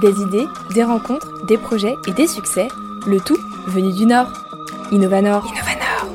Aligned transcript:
Des 0.00 0.18
idées, 0.22 0.46
des 0.72 0.82
rencontres, 0.82 1.44
des 1.44 1.58
projets 1.58 1.94
et 2.08 2.12
des 2.12 2.26
succès, 2.26 2.68
le 3.06 3.20
tout 3.20 3.36
venu 3.66 3.92
du 3.92 4.06
Nord. 4.06 4.28
Innovanor. 4.92 5.44
Innovanor. 5.46 6.06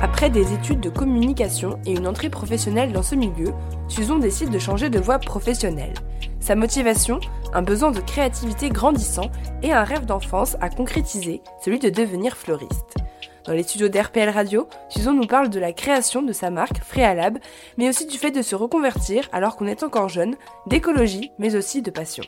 Après 0.00 0.30
des 0.30 0.54
études 0.54 0.80
de 0.80 0.88
communication 0.88 1.78
et 1.84 1.92
une 1.92 2.06
entrée 2.06 2.30
professionnelle 2.30 2.92
dans 2.92 3.02
ce 3.02 3.14
milieu, 3.14 3.52
Suzon 3.88 4.18
décide 4.18 4.48
de 4.48 4.58
changer 4.58 4.88
de 4.88 4.98
voie 4.98 5.18
professionnelle. 5.18 5.92
Sa 6.40 6.54
motivation, 6.54 7.20
un 7.52 7.62
besoin 7.62 7.90
de 7.90 8.00
créativité 8.00 8.70
grandissant 8.70 9.30
et 9.62 9.72
un 9.72 9.84
rêve 9.84 10.06
d'enfance 10.06 10.56
à 10.62 10.70
concrétiser, 10.70 11.42
celui 11.62 11.80
de 11.80 11.90
devenir 11.90 12.34
fleuriste. 12.34 12.96
Dans 13.44 13.52
les 13.52 13.62
studios 13.62 13.88
d'RPL 13.88 14.28
Radio, 14.28 14.68
Suzon 14.88 15.12
nous 15.12 15.26
parle 15.26 15.50
de 15.50 15.60
la 15.60 15.72
création 15.72 16.22
de 16.22 16.32
sa 16.32 16.50
marque 16.50 16.82
Fréalab, 16.82 17.38
mais 17.76 17.88
aussi 17.88 18.06
du 18.06 18.18
fait 18.18 18.30
de 18.30 18.42
se 18.42 18.54
reconvertir 18.54 19.28
alors 19.32 19.56
qu'on 19.56 19.66
est 19.66 19.82
encore 19.82 20.08
jeune, 20.08 20.36
d'écologie, 20.66 21.32
mais 21.38 21.56
aussi 21.56 21.82
de 21.82 21.90
passion. 21.90 22.24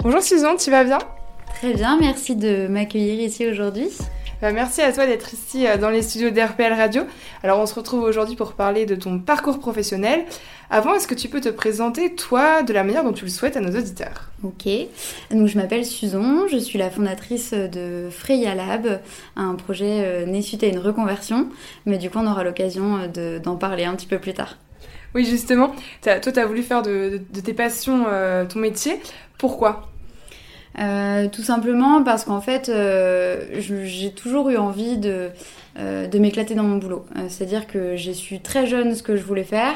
Bonjour 0.00 0.22
Suzon, 0.22 0.56
tu 0.56 0.70
vas 0.70 0.84
bien? 0.84 0.98
Très 1.54 1.74
bien, 1.74 1.98
merci 1.98 2.34
de 2.34 2.66
m'accueillir 2.66 3.20
ici 3.20 3.46
aujourd'hui. 3.46 3.88
Bah, 4.42 4.50
merci 4.50 4.82
à 4.82 4.92
toi 4.92 5.06
d'être 5.06 5.32
ici 5.32 5.68
euh, 5.68 5.76
dans 5.76 5.88
les 5.88 6.02
studios 6.02 6.30
d'RPL 6.30 6.72
Radio. 6.72 7.04
Alors 7.44 7.60
on 7.60 7.66
se 7.66 7.76
retrouve 7.76 8.02
aujourd'hui 8.02 8.34
pour 8.34 8.54
parler 8.54 8.86
de 8.86 8.96
ton 8.96 9.20
parcours 9.20 9.60
professionnel. 9.60 10.24
Avant, 10.68 10.94
est-ce 10.94 11.06
que 11.06 11.14
tu 11.14 11.28
peux 11.28 11.40
te 11.40 11.48
présenter 11.48 12.16
toi 12.16 12.64
de 12.64 12.72
la 12.72 12.82
manière 12.82 13.04
dont 13.04 13.12
tu 13.12 13.24
le 13.24 13.30
souhaites 13.30 13.56
à 13.56 13.60
nos 13.60 13.78
auditeurs? 13.78 14.32
Ok, 14.42 14.68
donc 15.30 15.46
je 15.46 15.56
m'appelle 15.56 15.86
Suzon, 15.86 16.48
je 16.48 16.56
suis 16.56 16.76
la 16.76 16.90
fondatrice 16.90 17.52
de 17.52 18.08
Freya 18.10 18.56
Lab, 18.56 19.00
un 19.36 19.54
projet 19.54 20.02
euh, 20.04 20.26
né 20.26 20.42
suite 20.42 20.64
à 20.64 20.66
une 20.66 20.80
reconversion, 20.80 21.48
mais 21.86 21.98
du 21.98 22.10
coup 22.10 22.18
on 22.18 22.26
aura 22.26 22.42
l'occasion 22.42 22.98
euh, 23.16 23.38
d'en 23.38 23.54
parler 23.54 23.84
un 23.84 23.94
petit 23.94 24.08
peu 24.08 24.18
plus 24.18 24.34
tard. 24.34 24.58
Oui 25.14 25.24
justement, 25.24 25.72
toi 26.02 26.18
tu 26.18 26.40
as 26.40 26.46
voulu 26.46 26.64
faire 26.64 26.82
de, 26.82 27.20
tes 27.44 27.54
passions 27.54 28.06
ton 28.48 28.58
métier. 28.58 28.98
Pourquoi? 29.38 29.91
Euh, 30.78 31.28
tout 31.28 31.42
simplement 31.42 32.02
parce 32.02 32.24
qu'en 32.24 32.40
fait, 32.40 32.68
euh, 32.68 33.40
j'ai 33.58 34.10
toujours 34.10 34.50
eu 34.50 34.56
envie 34.56 34.96
de, 34.96 35.30
euh, 35.78 36.06
de 36.06 36.18
m'éclater 36.18 36.54
dans 36.54 36.62
mon 36.62 36.76
boulot. 36.76 37.04
C'est-à-dire 37.28 37.66
que 37.66 37.96
j'ai 37.96 38.14
su 38.14 38.40
très 38.40 38.66
jeune 38.66 38.94
ce 38.94 39.02
que 39.02 39.16
je 39.16 39.22
voulais 39.22 39.44
faire. 39.44 39.74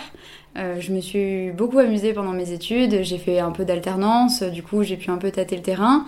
Je 0.57 0.93
me 0.93 1.01
suis 1.01 1.51
beaucoup 1.51 1.79
amusée 1.79 2.13
pendant 2.13 2.33
mes 2.33 2.53
études. 2.53 3.03
J'ai 3.03 3.19
fait 3.19 3.39
un 3.41 3.51
peu 3.51 3.65
d'alternance. 3.65 4.43
Du 4.43 4.63
coup, 4.63 4.83
j'ai 4.83 4.97
pu 4.97 5.11
un 5.11 5.19
peu 5.19 5.31
tâter 5.31 5.57
le 5.57 5.63
terrain. 5.63 6.07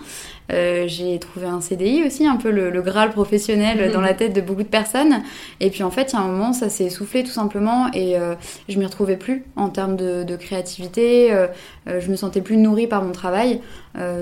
Euh, 0.51 0.85
j'ai 0.87 1.19
trouvé 1.19 1.45
un 1.45 1.61
CDI 1.61 2.03
aussi, 2.03 2.25
un 2.25 2.37
peu 2.37 2.49
le, 2.49 2.81
Graal 2.81 3.11
professionnel 3.11 3.91
dans 3.93 4.01
la 4.01 4.13
tête 4.13 4.33
de 4.33 4.41
beaucoup 4.41 4.63
de 4.63 4.67
personnes. 4.67 5.21
Et 5.59 5.69
puis 5.69 5.83
en 5.83 5.91
fait, 5.91 6.11
il 6.11 6.15
y 6.15 6.19
a 6.19 6.21
un 6.21 6.27
moment, 6.27 6.53
ça 6.53 6.69
s'est 6.69 6.85
essoufflé 6.85 7.23
tout 7.23 7.31
simplement 7.31 7.91
et 7.93 8.17
euh, 8.17 8.35
je 8.67 8.79
m'y 8.79 8.85
retrouvais 8.85 9.17
plus 9.17 9.43
en 9.55 9.69
termes 9.69 9.95
de, 9.95 10.35
créativité. 10.35 11.31
Euh, 11.33 11.47
je 11.87 12.09
me 12.09 12.15
sentais 12.15 12.41
plus 12.41 12.57
nourrie 12.57 12.87
par 12.87 13.03
mon 13.03 13.11
travail. 13.11 13.61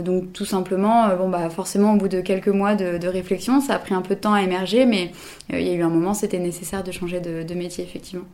donc 0.04 0.34
tout 0.34 0.46
simplement, 0.46 1.16
bon 1.16 1.30
bah 1.30 1.50
forcément, 1.50 1.94
au 1.94 1.98
bout 1.98 2.08
de 2.08 2.22
quelques 2.22 2.48
mois 2.48 2.76
de, 2.76 3.08
réflexion, 3.08 3.62
ça 3.62 3.76
a 3.76 3.80
pris 3.80 3.94
un 3.94 4.02
peu 4.02 4.16
de 4.16 4.20
temps 4.20 4.34
à 4.34 4.42
émerger, 4.42 4.86
mais 4.86 5.12
il 5.52 5.62
y 5.62 5.70
a 5.70 5.74
eu 5.74 5.84
un 5.84 5.90
moment, 5.90 6.14
c'était 6.14 6.40
nécessaire 6.40 6.84
de 6.84 6.92
changer 6.92 7.20
de, 7.20 7.44
de 7.44 7.54
métier 7.54 7.84
effectivement. 7.84 8.26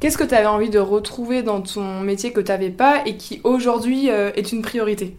Qu'est-ce 0.00 0.16
que 0.16 0.24
tu 0.24 0.34
avais 0.34 0.46
envie 0.46 0.70
de 0.70 0.78
retrouver 0.78 1.42
dans 1.42 1.60
ton 1.60 2.00
métier 2.00 2.32
que 2.32 2.40
tu 2.40 2.52
n'avais 2.52 2.70
pas 2.70 3.02
et 3.04 3.16
qui 3.16 3.40
aujourd'hui 3.44 4.08
est 4.08 4.52
une 4.52 4.62
priorité? 4.62 5.16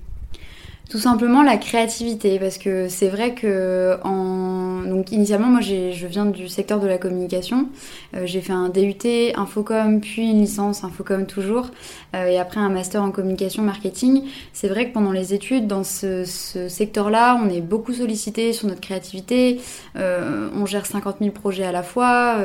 Tout 0.90 0.98
simplement 0.98 1.44
la 1.44 1.58
créativité, 1.58 2.40
parce 2.40 2.58
que 2.58 2.88
c'est 2.88 3.10
vrai 3.10 3.36
que 3.36 3.98
en... 4.04 4.59
donc 4.86 5.12
initialement 5.12 5.48
moi 5.48 5.62
je 5.62 6.08
viens 6.08 6.26
du 6.26 6.48
secteur 6.48 6.80
de 6.80 6.88
la 6.88 6.98
communication, 6.98 7.70
euh, 8.16 8.26
j'ai 8.26 8.42
fait 8.42 8.54
un 8.54 8.70
DUT 8.70 8.96
Infocom 9.36 10.00
puis 10.02 10.30
une 10.30 10.42
licence 10.42 10.84
Infocom 10.84 11.26
toujours 11.26 11.70
euh, 12.16 12.28
et 12.28 12.38
après 12.40 12.60
un 12.60 12.70
master 12.70 13.02
en 13.04 13.12
communication 13.12 13.64
marketing. 13.64 14.24
C'est 14.54 14.68
vrai 14.68 14.90
que 14.90 14.94
pendant 14.94 15.12
les 15.12 15.34
études 15.34 15.68
dans 15.68 15.84
ce, 15.84 16.24
secteur-là, 16.68 17.40
on 17.44 17.50
est 17.50 17.62
beaucoup 17.62 17.94
sollicité 17.94 18.54
sur 18.54 18.68
notre 18.68 18.82
créativité, 18.82 19.60
euh, 19.96 20.50
on 20.56 20.66
gère 20.66 20.86
50 20.86 21.18
000 21.20 21.32
projets 21.32 21.66
à 21.66 21.72
la 21.72 21.84
fois 21.84 22.38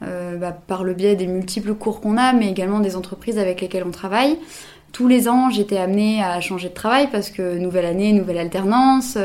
bah, 0.00 0.52
par 0.66 0.84
le 0.84 0.94
biais 0.94 1.16
des 1.16 1.26
multiples 1.26 1.74
cours 1.74 2.00
qu'on 2.00 2.16
a, 2.16 2.32
mais 2.32 2.48
également 2.50 2.80
des 2.80 2.96
entreprises 2.96 3.38
avec 3.38 3.60
lesquelles 3.60 3.84
on 3.86 3.90
travaille 3.90 4.38
tous 4.92 5.06
les 5.06 5.28
ans, 5.28 5.50
j'étais 5.50 5.76
amenée 5.76 6.22
à 6.22 6.40
changer 6.40 6.70
de 6.70 6.74
travail 6.74 7.08
parce 7.12 7.30
que 7.30 7.58
nouvelle 7.58 7.84
année, 7.84 8.12
nouvelle 8.12 8.38
alternance. 8.38 9.18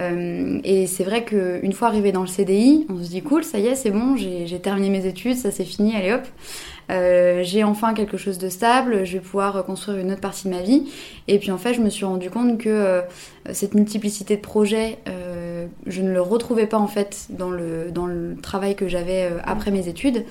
Euh, 0.00 0.58
et 0.64 0.86
c'est 0.86 1.04
vrai 1.04 1.24
qu'une 1.24 1.72
fois 1.72 1.88
arrivé 1.88 2.12
dans 2.12 2.22
le 2.22 2.26
CDI, 2.26 2.86
on 2.88 3.02
se 3.02 3.10
dit 3.10 3.22
cool, 3.22 3.44
ça 3.44 3.58
y 3.58 3.66
est, 3.66 3.74
c'est 3.74 3.90
bon, 3.90 4.16
j'ai 4.16 4.58
terminé 4.58 4.88
mes 4.88 5.06
études, 5.06 5.36
ça 5.36 5.50
c'est 5.50 5.64
fini, 5.64 5.94
allez 5.94 6.12
hop. 6.12 6.22
Euh, 6.90 7.42
j'ai 7.44 7.62
enfin 7.62 7.94
quelque 7.94 8.16
chose 8.16 8.38
de 8.38 8.48
stable, 8.48 9.04
je 9.04 9.14
vais 9.14 9.20
pouvoir 9.20 9.64
construire 9.64 9.98
une 9.98 10.10
autre 10.10 10.20
partie 10.20 10.48
de 10.48 10.54
ma 10.54 10.60
vie. 10.60 10.90
Et 11.28 11.38
puis 11.38 11.50
en 11.50 11.58
fait, 11.58 11.74
je 11.74 11.80
me 11.80 11.90
suis 11.90 12.04
rendu 12.04 12.28
compte 12.28 12.58
que 12.58 12.68
euh, 12.68 13.00
cette 13.52 13.74
multiplicité 13.74 14.36
de 14.36 14.40
projets, 14.40 14.98
je 15.86 16.02
ne 16.02 16.10
le 16.10 16.20
retrouvais 16.20 16.66
pas 16.66 16.78
en 16.78 16.88
fait 16.88 17.26
dans 17.30 17.50
le, 17.50 17.90
dans 17.92 18.06
le 18.06 18.36
travail 18.42 18.74
que 18.74 18.88
j'avais 18.88 19.30
après 19.44 19.70
mes 19.70 19.88
études. 19.88 20.24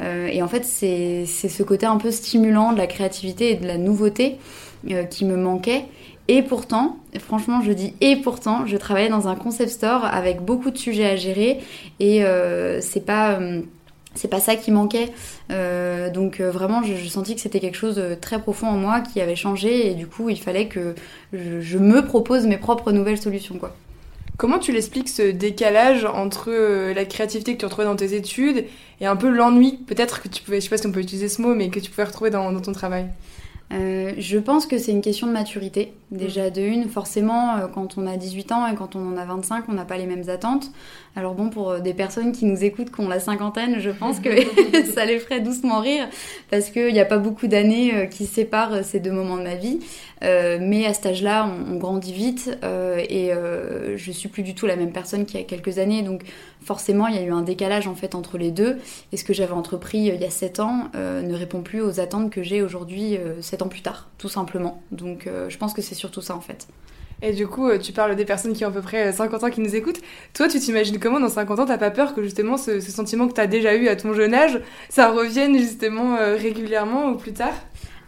et 0.00 0.42
en 0.42 0.48
fait, 0.48 0.64
c'est 0.64 1.26
ce 1.26 1.62
côté 1.62 1.86
un 1.86 1.96
peu 1.96 2.10
stimulant 2.10 2.72
de 2.72 2.78
la 2.78 2.86
créativité 2.86 3.52
et 3.52 3.54
de 3.56 3.66
la 3.66 3.78
nouveauté 3.78 4.38
qui 5.10 5.24
me 5.24 5.36
manquait. 5.36 5.86
Et 6.28 6.42
pourtant, 6.42 6.98
franchement, 7.18 7.62
je 7.62 7.72
dis 7.72 7.94
et 8.00 8.16
pourtant, 8.16 8.66
je 8.66 8.76
travaillais 8.76 9.08
dans 9.08 9.28
un 9.28 9.34
concept 9.34 9.70
store 9.70 10.04
avec 10.04 10.42
beaucoup 10.42 10.70
de 10.70 10.76
sujets 10.76 11.06
à 11.06 11.16
gérer 11.16 11.58
et 12.00 12.22
c'est 12.80 13.04
pas 13.04 13.38
c'est 14.18 14.28
pas 14.28 14.40
ça 14.40 14.56
qui 14.56 14.70
manquait. 14.70 15.10
Euh, 15.50 16.10
donc 16.10 16.40
euh, 16.40 16.50
vraiment, 16.50 16.82
je, 16.82 17.08
sentis 17.08 17.34
que 17.34 17.40
c'était 17.40 17.60
quelque 17.60 17.76
chose 17.76 17.96
de 17.96 18.14
très 18.14 18.40
profond 18.40 18.66
en 18.66 18.76
moi 18.76 19.00
qui 19.00 19.20
avait 19.20 19.36
changé 19.36 19.90
et 19.90 19.94
du 19.94 20.06
coup, 20.06 20.28
il 20.28 20.38
fallait 20.38 20.66
que 20.66 20.94
je, 21.32 21.78
me 21.78 22.04
propose 22.04 22.46
mes 22.46 22.58
propres 22.58 22.92
nouvelles 22.92 23.20
solutions, 23.20 23.56
quoi. 23.58 23.74
Comment 24.36 24.60
tu 24.60 24.70
l'expliques 24.70 25.08
ce 25.08 25.32
décalage 25.32 26.04
entre 26.04 26.50
euh, 26.50 26.94
la 26.94 27.04
créativité 27.04 27.54
que 27.54 27.58
tu 27.58 27.64
retrouvais 27.64 27.86
dans 27.86 27.96
tes 27.96 28.14
études 28.14 28.66
et 29.00 29.06
un 29.06 29.16
peu 29.16 29.28
l'ennui, 29.28 29.78
peut-être 29.86 30.22
que 30.22 30.28
tu 30.28 30.44
pouvais, 30.44 30.60
je 30.60 30.64
sais 30.64 30.70
pas 30.70 30.78
si 30.78 30.86
on 30.86 30.92
peut 30.92 31.00
utiliser 31.00 31.28
ce 31.28 31.42
mot, 31.42 31.54
mais 31.54 31.70
que 31.70 31.80
tu 31.80 31.90
pouvais 31.90 32.04
retrouver 32.04 32.30
dans, 32.30 32.60
ton 32.60 32.72
travail? 32.72 33.06
Je 33.70 34.38
pense 34.38 34.66
que 34.66 34.78
c'est 34.78 34.92
une 34.92 35.02
question 35.02 35.26
de 35.26 35.32
maturité. 35.32 35.92
Déjà 36.10 36.48
de 36.50 36.62
une, 36.62 36.88
forcément, 36.88 37.68
quand 37.74 37.98
on 37.98 38.06
a 38.06 38.16
18 38.16 38.52
ans 38.52 38.66
et 38.66 38.74
quand 38.74 38.96
on 38.96 39.12
en 39.12 39.16
a 39.16 39.24
25, 39.24 39.64
on 39.68 39.74
n'a 39.74 39.84
pas 39.84 39.98
les 39.98 40.06
mêmes 40.06 40.28
attentes. 40.28 40.70
Alors 41.18 41.34
bon, 41.34 41.50
pour 41.50 41.70
euh, 41.70 41.80
des 41.80 41.94
personnes 41.94 42.30
qui 42.30 42.44
nous 42.44 42.62
écoutent, 42.62 42.92
qui 42.92 43.00
ont 43.00 43.08
la 43.08 43.18
cinquantaine, 43.18 43.80
je 43.80 43.90
pense 43.90 44.20
que 44.20 44.28
ça 44.94 45.04
les 45.04 45.18
ferait 45.18 45.40
doucement 45.40 45.80
rire, 45.80 46.08
parce 46.48 46.70
qu'il 46.70 46.92
n'y 46.92 47.00
a 47.00 47.04
pas 47.04 47.18
beaucoup 47.18 47.48
d'années 47.48 47.92
euh, 47.92 48.06
qui 48.06 48.24
séparent 48.24 48.72
euh, 48.72 48.82
ces 48.84 49.00
deux 49.00 49.10
moments 49.10 49.36
de 49.36 49.42
ma 49.42 49.56
vie. 49.56 49.80
Mais 50.22 50.86
à 50.86 50.94
cet 50.94 51.06
âge-là, 51.06 51.48
on, 51.68 51.76
grandit 51.76 52.12
vite 52.12 52.50
et 52.62 53.30
je 53.96 54.12
suis 54.12 54.28
plus 54.28 54.42
du 54.42 54.54
tout 54.54 54.66
la 54.66 54.76
même 54.76 54.92
personne 54.92 55.26
qu'il 55.26 55.38
y 55.38 55.42
a 55.42 55.46
quelques 55.46 55.78
années. 55.78 56.02
Donc 56.02 56.22
forcément, 56.60 57.06
il 57.06 57.16
y 57.16 57.18
a 57.18 57.22
eu 57.22 57.32
un 57.32 57.42
décalage 57.42 57.86
en 57.86 57.94
fait 57.94 58.14
entre 58.14 58.38
les 58.38 58.50
deux. 58.50 58.78
Et 59.12 59.16
ce 59.16 59.24
que 59.24 59.32
j'avais 59.32 59.52
entrepris 59.52 59.98
il 59.98 60.20
y 60.20 60.24
a 60.24 60.30
7 60.30 60.60
ans 60.60 60.90
ne 60.94 61.34
répond 61.34 61.62
plus 61.62 61.80
aux 61.80 62.00
attentes 62.00 62.30
que 62.30 62.42
j'ai 62.42 62.62
aujourd'hui, 62.62 63.18
7 63.40 63.62
ans 63.62 63.68
plus 63.68 63.82
tard, 63.82 64.08
tout 64.18 64.28
simplement. 64.28 64.82
Donc 64.90 65.28
je 65.48 65.56
pense 65.56 65.72
que 65.72 65.82
c'est 65.82 65.94
surtout 65.94 66.20
ça 66.20 66.34
en 66.34 66.40
fait. 66.40 66.66
Et 67.20 67.32
du 67.32 67.48
coup, 67.48 67.68
euh, 67.68 67.78
tu 67.78 67.92
parles 67.92 68.14
des 68.14 68.24
personnes 68.24 68.52
qui 68.52 68.64
ont 68.64 68.68
à 68.68 68.70
peu 68.70 68.80
près 68.80 69.12
50 69.12 69.44
ans 69.44 69.50
qui 69.50 69.60
nous 69.60 69.74
écoutent. 69.74 70.00
Toi, 70.34 70.48
tu 70.48 70.60
t'imagines 70.60 70.98
comment 71.00 71.18
dans 71.18 71.28
50 71.28 71.58
ans 71.58 71.66
T'as 71.66 71.78
pas 71.78 71.90
peur 71.90 72.14
que 72.14 72.22
justement 72.22 72.56
ce, 72.56 72.80
sentiment 72.80 73.26
que 73.26 73.32
t'as 73.32 73.46
déjà 73.46 73.74
eu 73.74 73.88
à 73.88 73.96
ton 73.96 74.14
jeune 74.14 74.34
âge, 74.34 74.60
ça 74.88 75.10
revienne 75.10 75.58
justement 75.58 76.16
euh, 76.16 76.36
régulièrement 76.36 77.10
ou 77.10 77.16
plus 77.16 77.32
tard? 77.32 77.54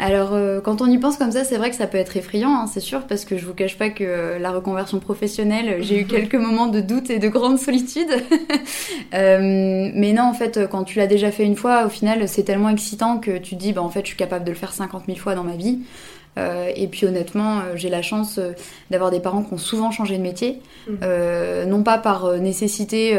Alors, 0.00 0.30
euh, 0.32 0.60
quand 0.60 0.80
on 0.82 0.86
y 0.86 0.98
pense 0.98 1.16
comme 1.16 1.30
ça, 1.30 1.44
c'est 1.44 1.56
vrai 1.56 1.70
que 1.70 1.76
ça 1.76 1.86
peut 1.86 1.98
être 1.98 2.16
effrayant, 2.16 2.54
hein, 2.54 2.66
c'est 2.66 2.80
sûr, 2.80 3.02
parce 3.06 3.24
que 3.24 3.36
je 3.38 3.46
vous 3.46 3.54
cache 3.54 3.78
pas 3.78 3.90
que 3.90 4.38
la 4.40 4.50
reconversion 4.50 4.98
professionnelle, 4.98 5.82
j'ai 5.82 6.00
eu 6.00 6.04
quelques 6.06 6.34
moments 6.34 6.66
de 6.66 6.80
doute 6.80 7.10
et 7.10 7.18
de 7.18 7.28
grande 7.28 7.58
solitude. 7.58 8.10
mais 9.12 10.12
non, 10.12 10.24
en 10.24 10.34
fait, 10.34 10.68
quand 10.70 10.84
tu 10.84 10.98
l'as 10.98 11.06
déjà 11.06 11.30
fait 11.30 11.44
une 11.44 11.56
fois, 11.56 11.84
au 11.86 11.90
final, 11.90 12.28
c'est 12.28 12.44
tellement 12.44 12.70
excitant 12.70 13.18
que 13.18 13.38
tu 13.38 13.56
te 13.56 13.60
dis, 13.60 13.72
bah, 13.72 13.82
en 13.82 13.90
fait, 13.90 14.00
je 14.00 14.08
suis 14.08 14.16
capable 14.16 14.44
de 14.44 14.50
le 14.50 14.56
faire 14.56 14.72
50 14.72 15.04
000 15.06 15.18
fois 15.18 15.34
dans 15.34 15.44
ma 15.44 15.56
vie. 15.56 15.78
Euh, 16.38 16.70
et 16.74 16.86
puis 16.86 17.06
honnêtement, 17.06 17.58
euh, 17.58 17.62
j'ai 17.74 17.88
la 17.88 18.02
chance 18.02 18.38
euh, 18.38 18.52
d'avoir 18.90 19.10
des 19.10 19.20
parents 19.20 19.42
qui 19.42 19.52
ont 19.52 19.58
souvent 19.58 19.90
changé 19.90 20.16
de 20.16 20.22
métier, 20.22 20.60
mmh. 20.88 21.66
non 21.66 21.82
pas 21.82 21.98
par 21.98 22.38
nécessité 22.38 23.18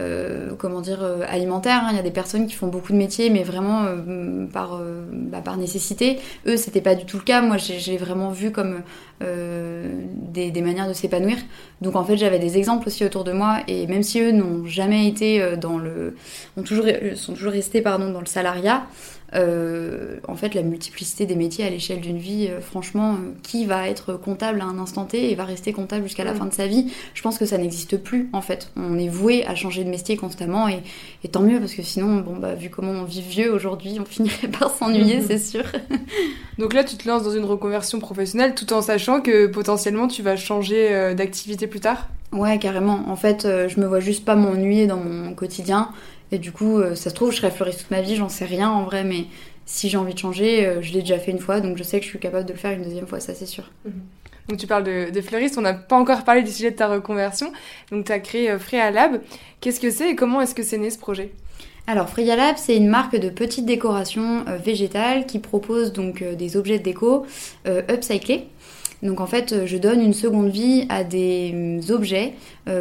euh, 0.00 0.54
comment 0.56 0.80
dire, 0.80 1.02
euh, 1.02 1.24
alimentaire. 1.28 1.82
Hein. 1.84 1.88
Il 1.90 1.96
y 1.96 1.98
a 1.98 2.02
des 2.02 2.10
personnes 2.10 2.46
qui 2.46 2.54
font 2.54 2.68
beaucoup 2.68 2.92
de 2.92 2.96
métiers, 2.96 3.28
mais 3.28 3.42
vraiment 3.42 3.84
euh, 3.84 4.46
par, 4.46 4.80
bah, 5.12 5.40
par 5.42 5.56
nécessité. 5.56 6.18
Eux, 6.46 6.56
c'était 6.56 6.80
pas 6.80 6.94
du 6.94 7.04
tout 7.04 7.18
le 7.18 7.22
cas. 7.22 7.42
Moi, 7.42 7.56
j'ai 7.58 7.96
vraiment 7.96 8.30
vu 8.30 8.50
comme 8.50 8.82
des, 9.20 10.50
des, 10.50 10.62
manières 10.62 10.88
de 10.88 10.94
s'épanouir. 10.94 11.36
Donc, 11.82 11.94
en 11.94 12.04
fait, 12.04 12.16
j'avais 12.16 12.38
des 12.38 12.56
exemples 12.56 12.88
aussi 12.88 13.04
autour 13.04 13.24
de 13.24 13.32
moi. 13.32 13.58
Et 13.68 13.86
même 13.86 14.02
si 14.02 14.20
eux 14.20 14.32
n'ont 14.32 14.64
jamais 14.64 15.06
été 15.06 15.56
dans 15.56 15.76
le, 15.76 16.16
ont 16.56 16.62
toujours, 16.62 16.86
sont 17.16 17.34
toujours 17.34 17.52
restés 17.52 17.82
pardon 17.82 18.10
dans 18.10 18.20
le 18.20 18.26
salariat. 18.26 18.86
En 19.34 20.36
fait, 20.36 20.54
la 20.54 20.62
multiplicité 20.62 21.26
des 21.26 21.36
métiers 21.36 21.64
à 21.64 21.70
l'échelle 21.70 22.00
d'une 22.00 22.18
vie, 22.18 22.50
franchement, 22.60 23.16
qui 23.42 23.64
va 23.64 23.88
être 23.88 24.14
comptable 24.14 24.60
à 24.60 24.64
un 24.64 24.78
instant 24.78 25.04
T 25.04 25.30
et 25.30 25.34
va 25.34 25.44
rester 25.44 25.72
comptable 25.72 26.04
jusqu'à 26.04 26.24
la 26.24 26.34
fin 26.34 26.46
de 26.46 26.52
sa 26.52 26.66
vie 26.66 26.92
Je 27.14 27.22
pense 27.22 27.38
que 27.38 27.46
ça 27.46 27.58
n'existe 27.58 27.96
plus, 27.96 28.28
en 28.32 28.42
fait. 28.42 28.70
On 28.76 28.98
est 28.98 29.08
voué 29.08 29.46
à 29.46 29.54
changer 29.54 29.84
de 29.84 29.90
métier 29.90 30.16
constamment 30.16 30.68
et, 30.68 30.82
tant 31.28 31.42
mieux, 31.42 31.60
parce 31.60 31.74
que 31.74 31.82
sinon, 31.82 32.16
bon, 32.18 32.36
bah, 32.36 32.54
vu 32.54 32.70
comment 32.70 32.92
on 32.92 33.04
vit 33.04 33.22
vieux 33.22 33.52
aujourd'hui, 33.52 33.98
on 34.00 34.04
finirait 34.10 34.48
par 34.48 34.70
s'ennuyer, 34.70 35.20
c'est 35.22 35.38
sûr. 35.38 35.64
Donc 36.58 36.74
là, 36.74 36.84
tu 36.84 36.96
te 36.96 37.08
lances 37.08 37.22
dans 37.22 37.30
une 37.30 37.44
reconversion 37.44 38.00
professionnelle 38.00 38.54
tout 38.54 38.72
en 38.72 38.82
sachant 38.82 39.20
que 39.20 39.46
potentiellement 39.46 40.08
tu 40.08 40.22
vas 40.22 40.36
changer 40.36 41.14
d'activité 41.14 41.66
plus 41.66 41.80
tard? 41.80 42.08
Ouais, 42.32 42.58
carrément. 42.58 43.04
En 43.08 43.16
fait, 43.16 43.42
je 43.42 43.80
me 43.80 43.86
vois 43.86 44.00
juste 44.00 44.24
pas 44.24 44.36
m'ennuyer 44.36 44.86
dans 44.86 44.98
mon 44.98 45.34
quotidien. 45.34 45.90
Et 46.32 46.38
du 46.38 46.52
coup, 46.52 46.78
euh, 46.78 46.94
ça 46.94 47.10
se 47.10 47.14
trouve, 47.14 47.32
je 47.32 47.36
serai 47.36 47.50
fleuriste 47.50 47.80
toute 47.80 47.90
ma 47.90 48.00
vie, 48.00 48.16
j'en 48.16 48.28
sais 48.28 48.44
rien 48.44 48.70
en 48.70 48.84
vrai, 48.84 49.04
mais 49.04 49.26
si 49.66 49.88
j'ai 49.88 49.96
envie 49.96 50.14
de 50.14 50.18
changer, 50.18 50.66
euh, 50.66 50.82
je 50.82 50.92
l'ai 50.92 51.00
déjà 51.00 51.18
fait 51.18 51.32
une 51.32 51.38
fois, 51.38 51.60
donc 51.60 51.76
je 51.76 51.82
sais 51.82 51.98
que 51.98 52.04
je 52.04 52.10
suis 52.10 52.18
capable 52.18 52.46
de 52.46 52.52
le 52.52 52.58
faire 52.58 52.72
une 52.72 52.82
deuxième 52.82 53.06
fois, 53.06 53.20
ça 53.20 53.34
c'est 53.34 53.46
sûr. 53.46 53.70
Mhm. 53.84 53.92
Donc 54.48 54.58
tu 54.58 54.66
parles 54.66 54.84
de, 54.84 55.20
fleuriste, 55.20 55.58
on 55.58 55.60
n'a 55.60 55.74
pas 55.74 55.96
encore 55.96 56.24
parlé 56.24 56.42
du 56.42 56.50
sujet 56.50 56.72
de 56.72 56.76
ta 56.76 56.88
reconversion, 56.88 57.52
donc 57.92 58.06
tu 58.06 58.12
as 58.12 58.18
créé 58.18 58.50
euh, 58.50 58.58
Freya 58.58 58.90
Lab. 58.90 59.20
Qu'est-ce 59.60 59.80
que 59.80 59.90
c'est 59.90 60.10
et 60.10 60.16
comment 60.16 60.40
est-ce 60.40 60.54
que 60.54 60.62
c'est 60.62 60.78
né 60.78 60.90
ce 60.90 60.98
projet? 60.98 61.32
Alors 61.86 62.08
Freya 62.08 62.36
Lab, 62.36 62.56
c'est 62.56 62.76
une 62.76 62.88
marque 62.88 63.16
de 63.16 63.28
petites 63.28 63.66
décorations 63.66 64.44
végétales 64.62 65.26
qui 65.26 65.40
propose 65.40 65.92
donc 65.92 66.22
des 66.22 66.56
objets 66.56 66.78
de 66.78 66.84
déco 66.84 67.26
upcyclés. 67.66 68.46
Donc 69.02 69.20
en 69.20 69.26
fait, 69.26 69.66
je 69.66 69.76
donne 69.76 70.00
une 70.00 70.12
seconde 70.12 70.50
vie 70.50 70.86
à 70.88 71.02
des 71.02 71.80
objets. 71.88 72.34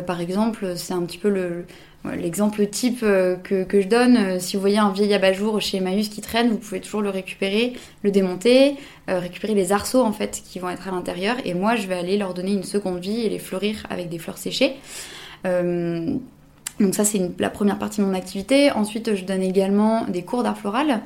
par 0.06 0.22
exemple, 0.22 0.74
c'est 0.76 0.94
un 0.94 1.02
petit 1.04 1.18
peu 1.18 1.30
le, 1.30 1.66
L'exemple 2.06 2.66
type 2.68 3.02
euh, 3.04 3.36
que, 3.36 3.82
je 3.82 3.88
donne, 3.88 4.16
euh, 4.16 4.40
si 4.40 4.56
vous 4.56 4.62
voyez 4.62 4.78
un 4.78 4.92
vieil 4.92 5.14
abat-jour 5.14 5.60
chez 5.60 5.78
Emmaüs 5.78 6.08
qui 6.08 6.22
traîne, 6.22 6.50
vous 6.50 6.58
pouvez 6.58 6.80
toujours 6.80 7.02
le 7.02 7.10
récupérer, 7.10 7.74
le 8.04 8.12
démonter, 8.12 8.78
euh, 9.10 9.20
récupérer 9.20 9.54
les 9.54 9.74
arceaux 9.74 10.02
en 10.02 10.14
fait 10.14 10.42
qui 10.50 10.60
vont 10.60 10.70
être 10.70 10.88
à 10.88 10.92
l'intérieur, 10.92 11.36
et 11.44 11.54
moi 11.54 11.76
je 11.76 11.88
vais 11.88 11.96
aller 11.96 12.18
leur 12.18 12.34
donner 12.34 12.54
une 12.54 12.64
seconde 12.64 13.00
vie 13.00 13.26
et 13.26 13.30
les 13.30 13.40
fleurir 13.40 13.86
avec 13.90 14.08
des 14.08 14.18
fleurs 14.18 14.38
séchées. 14.38 14.76
donc 15.44 16.96
ça 16.96 17.04
c'est 17.04 17.20
la 17.38 17.50
première 17.50 17.78
partie 17.78 18.00
de 18.00 18.06
mon 18.06 18.14
activité. 18.14 18.72
Ensuite 18.72 19.16
je 19.16 19.26
donne 19.26 19.44
également 19.44 20.06
des 20.06 20.24
cours 20.24 20.44
d'art 20.44 20.58
floral. 20.58 21.02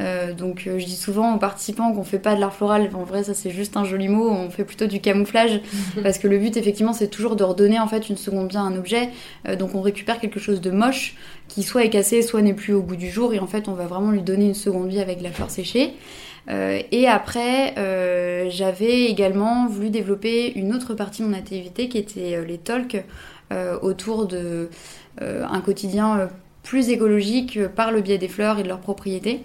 Euh, 0.00 0.32
donc 0.32 0.64
euh, 0.66 0.78
je 0.78 0.86
dis 0.86 0.96
souvent 0.96 1.34
aux 1.34 1.38
participants 1.38 1.92
qu'on 1.92 2.04
fait 2.04 2.18
pas 2.18 2.34
de 2.34 2.40
l'art 2.40 2.54
floral, 2.54 2.88
en 2.94 3.04
vrai 3.04 3.24
ça 3.24 3.34
c'est 3.34 3.50
juste 3.50 3.76
un 3.76 3.84
joli 3.84 4.08
mot, 4.08 4.30
on 4.30 4.48
fait 4.48 4.64
plutôt 4.64 4.86
du 4.86 5.00
camouflage. 5.00 5.60
Parce 6.02 6.18
que 6.18 6.28
le 6.28 6.38
but 6.38 6.56
effectivement 6.56 6.92
c'est 6.92 7.08
toujours 7.08 7.36
de 7.36 7.44
redonner 7.44 7.78
en 7.78 7.86
fait 7.86 8.08
une 8.08 8.16
seconde 8.16 8.50
vie 8.50 8.56
à 8.56 8.62
un 8.62 8.76
objet, 8.76 9.10
euh, 9.48 9.56
donc 9.56 9.74
on 9.74 9.82
récupère 9.82 10.18
quelque 10.18 10.40
chose 10.40 10.60
de 10.60 10.70
moche 10.70 11.14
qui 11.48 11.62
soit 11.62 11.84
est 11.84 11.90
cassé, 11.90 12.22
soit 12.22 12.40
n'est 12.40 12.54
plus 12.54 12.72
au 12.72 12.82
goût 12.82 12.96
du 12.96 13.10
jour. 13.10 13.34
Et 13.34 13.38
en 13.38 13.46
fait 13.46 13.68
on 13.68 13.74
va 13.74 13.86
vraiment 13.86 14.10
lui 14.10 14.22
donner 14.22 14.46
une 14.46 14.54
seconde 14.54 14.88
vie 14.88 15.00
avec 15.00 15.20
la 15.20 15.30
fleur 15.30 15.50
séchée. 15.50 15.92
et 16.48 17.06
après, 17.06 17.74
j'avais 18.50 19.04
également 19.04 19.68
voulu 19.68 19.90
développer 19.90 20.52
une 20.58 20.74
autre 20.74 20.94
partie 20.94 21.22
de 21.22 21.28
mon 21.28 21.34
activité 21.34 21.88
qui 21.88 21.98
était 21.98 22.42
les 22.44 22.58
talks 22.58 23.04
autour 23.82 24.26
de 24.26 24.70
un 25.20 25.60
quotidien 25.60 26.28
plus 26.62 26.88
écologique 26.88 27.60
par 27.68 27.92
le 27.92 28.00
biais 28.00 28.18
des 28.18 28.28
fleurs 28.28 28.58
et 28.58 28.62
de 28.62 28.68
leurs 28.68 28.80
propriétés. 28.80 29.42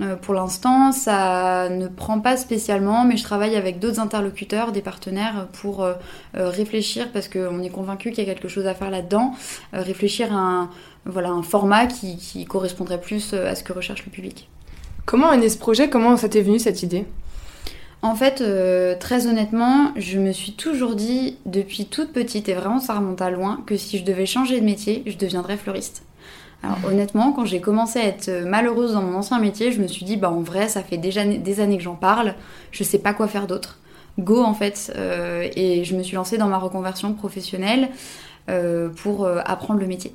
Euh, 0.00 0.16
pour 0.16 0.34
l'instant, 0.34 0.92
ça 0.92 1.68
ne 1.68 1.86
prend 1.86 2.20
pas 2.20 2.36
spécialement, 2.36 3.04
mais 3.04 3.16
je 3.16 3.22
travaille 3.22 3.56
avec 3.56 3.78
d'autres 3.78 4.00
interlocuteurs, 4.00 4.72
des 4.72 4.80
partenaires, 4.80 5.48
pour 5.52 5.82
euh, 5.82 5.94
euh, 6.36 6.48
réfléchir, 6.48 7.10
parce 7.12 7.28
qu'on 7.28 7.62
est 7.62 7.70
convaincu 7.70 8.10
qu'il 8.10 8.24
y 8.24 8.30
a 8.30 8.34
quelque 8.34 8.48
chose 8.48 8.66
à 8.66 8.74
faire 8.74 8.90
là-dedans, 8.90 9.32
réfléchir 9.72 10.32
à 10.32 10.38
un, 10.38 10.70
voilà, 11.04 11.30
un 11.30 11.42
format 11.42 11.86
qui, 11.86 12.44
correspondrait 12.46 13.00
plus 13.00 13.34
à 13.34 13.54
ce 13.54 13.62
que 13.62 13.72
recherche 13.72 14.04
le 14.04 14.10
public. 14.10 14.48
Comment 15.04 15.32
est 15.32 15.38
né 15.38 15.48
ce 15.48 15.58
projet? 15.58 15.88
Comment 15.88 16.16
ça 16.16 16.28
t'est 16.28 16.42
venu 16.42 16.58
cette 16.58 16.82
idée? 16.82 17.06
En 18.02 18.16
fait, 18.16 18.42
très 18.98 19.26
honnêtement, 19.26 19.92
je 19.96 20.18
me 20.18 20.32
suis 20.32 20.52
toujours 20.52 20.96
dit, 20.96 21.38
depuis 21.46 21.86
toute 21.86 22.12
petite, 22.12 22.48
et 22.48 22.54
vraiment 22.54 22.80
ça 22.80 22.94
remonte 22.94 23.22
à 23.22 23.30
loin, 23.30 23.62
que 23.66 23.76
si 23.76 23.98
je 23.98 24.04
devais 24.04 24.26
changer 24.26 24.60
de 24.60 24.64
métier, 24.64 25.02
je 25.06 25.16
deviendrais 25.16 25.56
fleuriste. 25.56 26.02
Alors 26.62 26.78
honnêtement, 26.86 27.32
quand 27.32 27.44
j'ai 27.44 27.60
commencé 27.60 27.98
à 27.98 28.04
être 28.04 28.30
malheureuse 28.44 28.92
dans 28.92 29.02
mon 29.02 29.16
ancien 29.16 29.40
métier, 29.40 29.72
je 29.72 29.80
me 29.80 29.88
suis 29.88 30.04
dit, 30.04 30.16
bah 30.16 30.30
en 30.30 30.42
vrai, 30.42 30.68
ça 30.68 30.82
fait 30.82 30.96
déjà 30.96 31.24
des 31.24 31.60
années 31.60 31.76
que 31.76 31.82
j'en 31.82 31.96
parle, 31.96 32.34
je 32.70 32.84
sais 32.84 32.98
pas 32.98 33.14
quoi 33.14 33.26
faire 33.26 33.46
d'autre. 33.46 33.78
Go 34.18 34.42
en 34.42 34.54
fait. 34.54 34.92
Euh, 34.96 35.48
et 35.56 35.84
je 35.84 35.96
me 35.96 36.02
suis 36.02 36.16
lancée 36.16 36.38
dans 36.38 36.48
ma 36.48 36.58
reconversion 36.58 37.14
professionnelle 37.14 37.88
euh, 38.48 38.88
pour 38.88 39.24
euh, 39.24 39.40
apprendre 39.44 39.80
le 39.80 39.86
métier. 39.86 40.14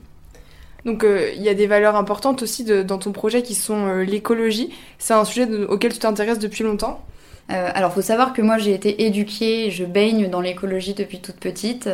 Donc 0.86 1.06
il 1.06 1.42
y 1.42 1.50
a 1.50 1.54
des 1.54 1.68
valeurs 1.68 1.98
importantes 1.98 2.44
aussi 2.44 2.64
dans 2.64 2.98
ton 2.98 3.12
projet 3.12 3.42
qui 3.42 3.56
sont 3.56 3.98
l'écologie. 3.98 4.70
C'est 5.00 5.14
un 5.14 5.26
sujet 5.26 5.46
auquel 5.66 5.92
tu 5.92 6.00
t'intéresses 6.00 6.40
depuis 6.40 6.64
longtemps 6.64 7.04
euh, 7.50 7.70
alors, 7.74 7.94
faut 7.94 8.02
savoir 8.02 8.34
que 8.34 8.42
moi, 8.42 8.58
j'ai 8.58 8.74
été 8.74 9.06
éduquée, 9.06 9.72
je 9.72 9.86
baigne 9.86 10.30
dans 10.30 10.42
l'écologie 10.42 10.94
depuis 10.94 11.20
toute 11.20 11.38
petite. 11.38 11.90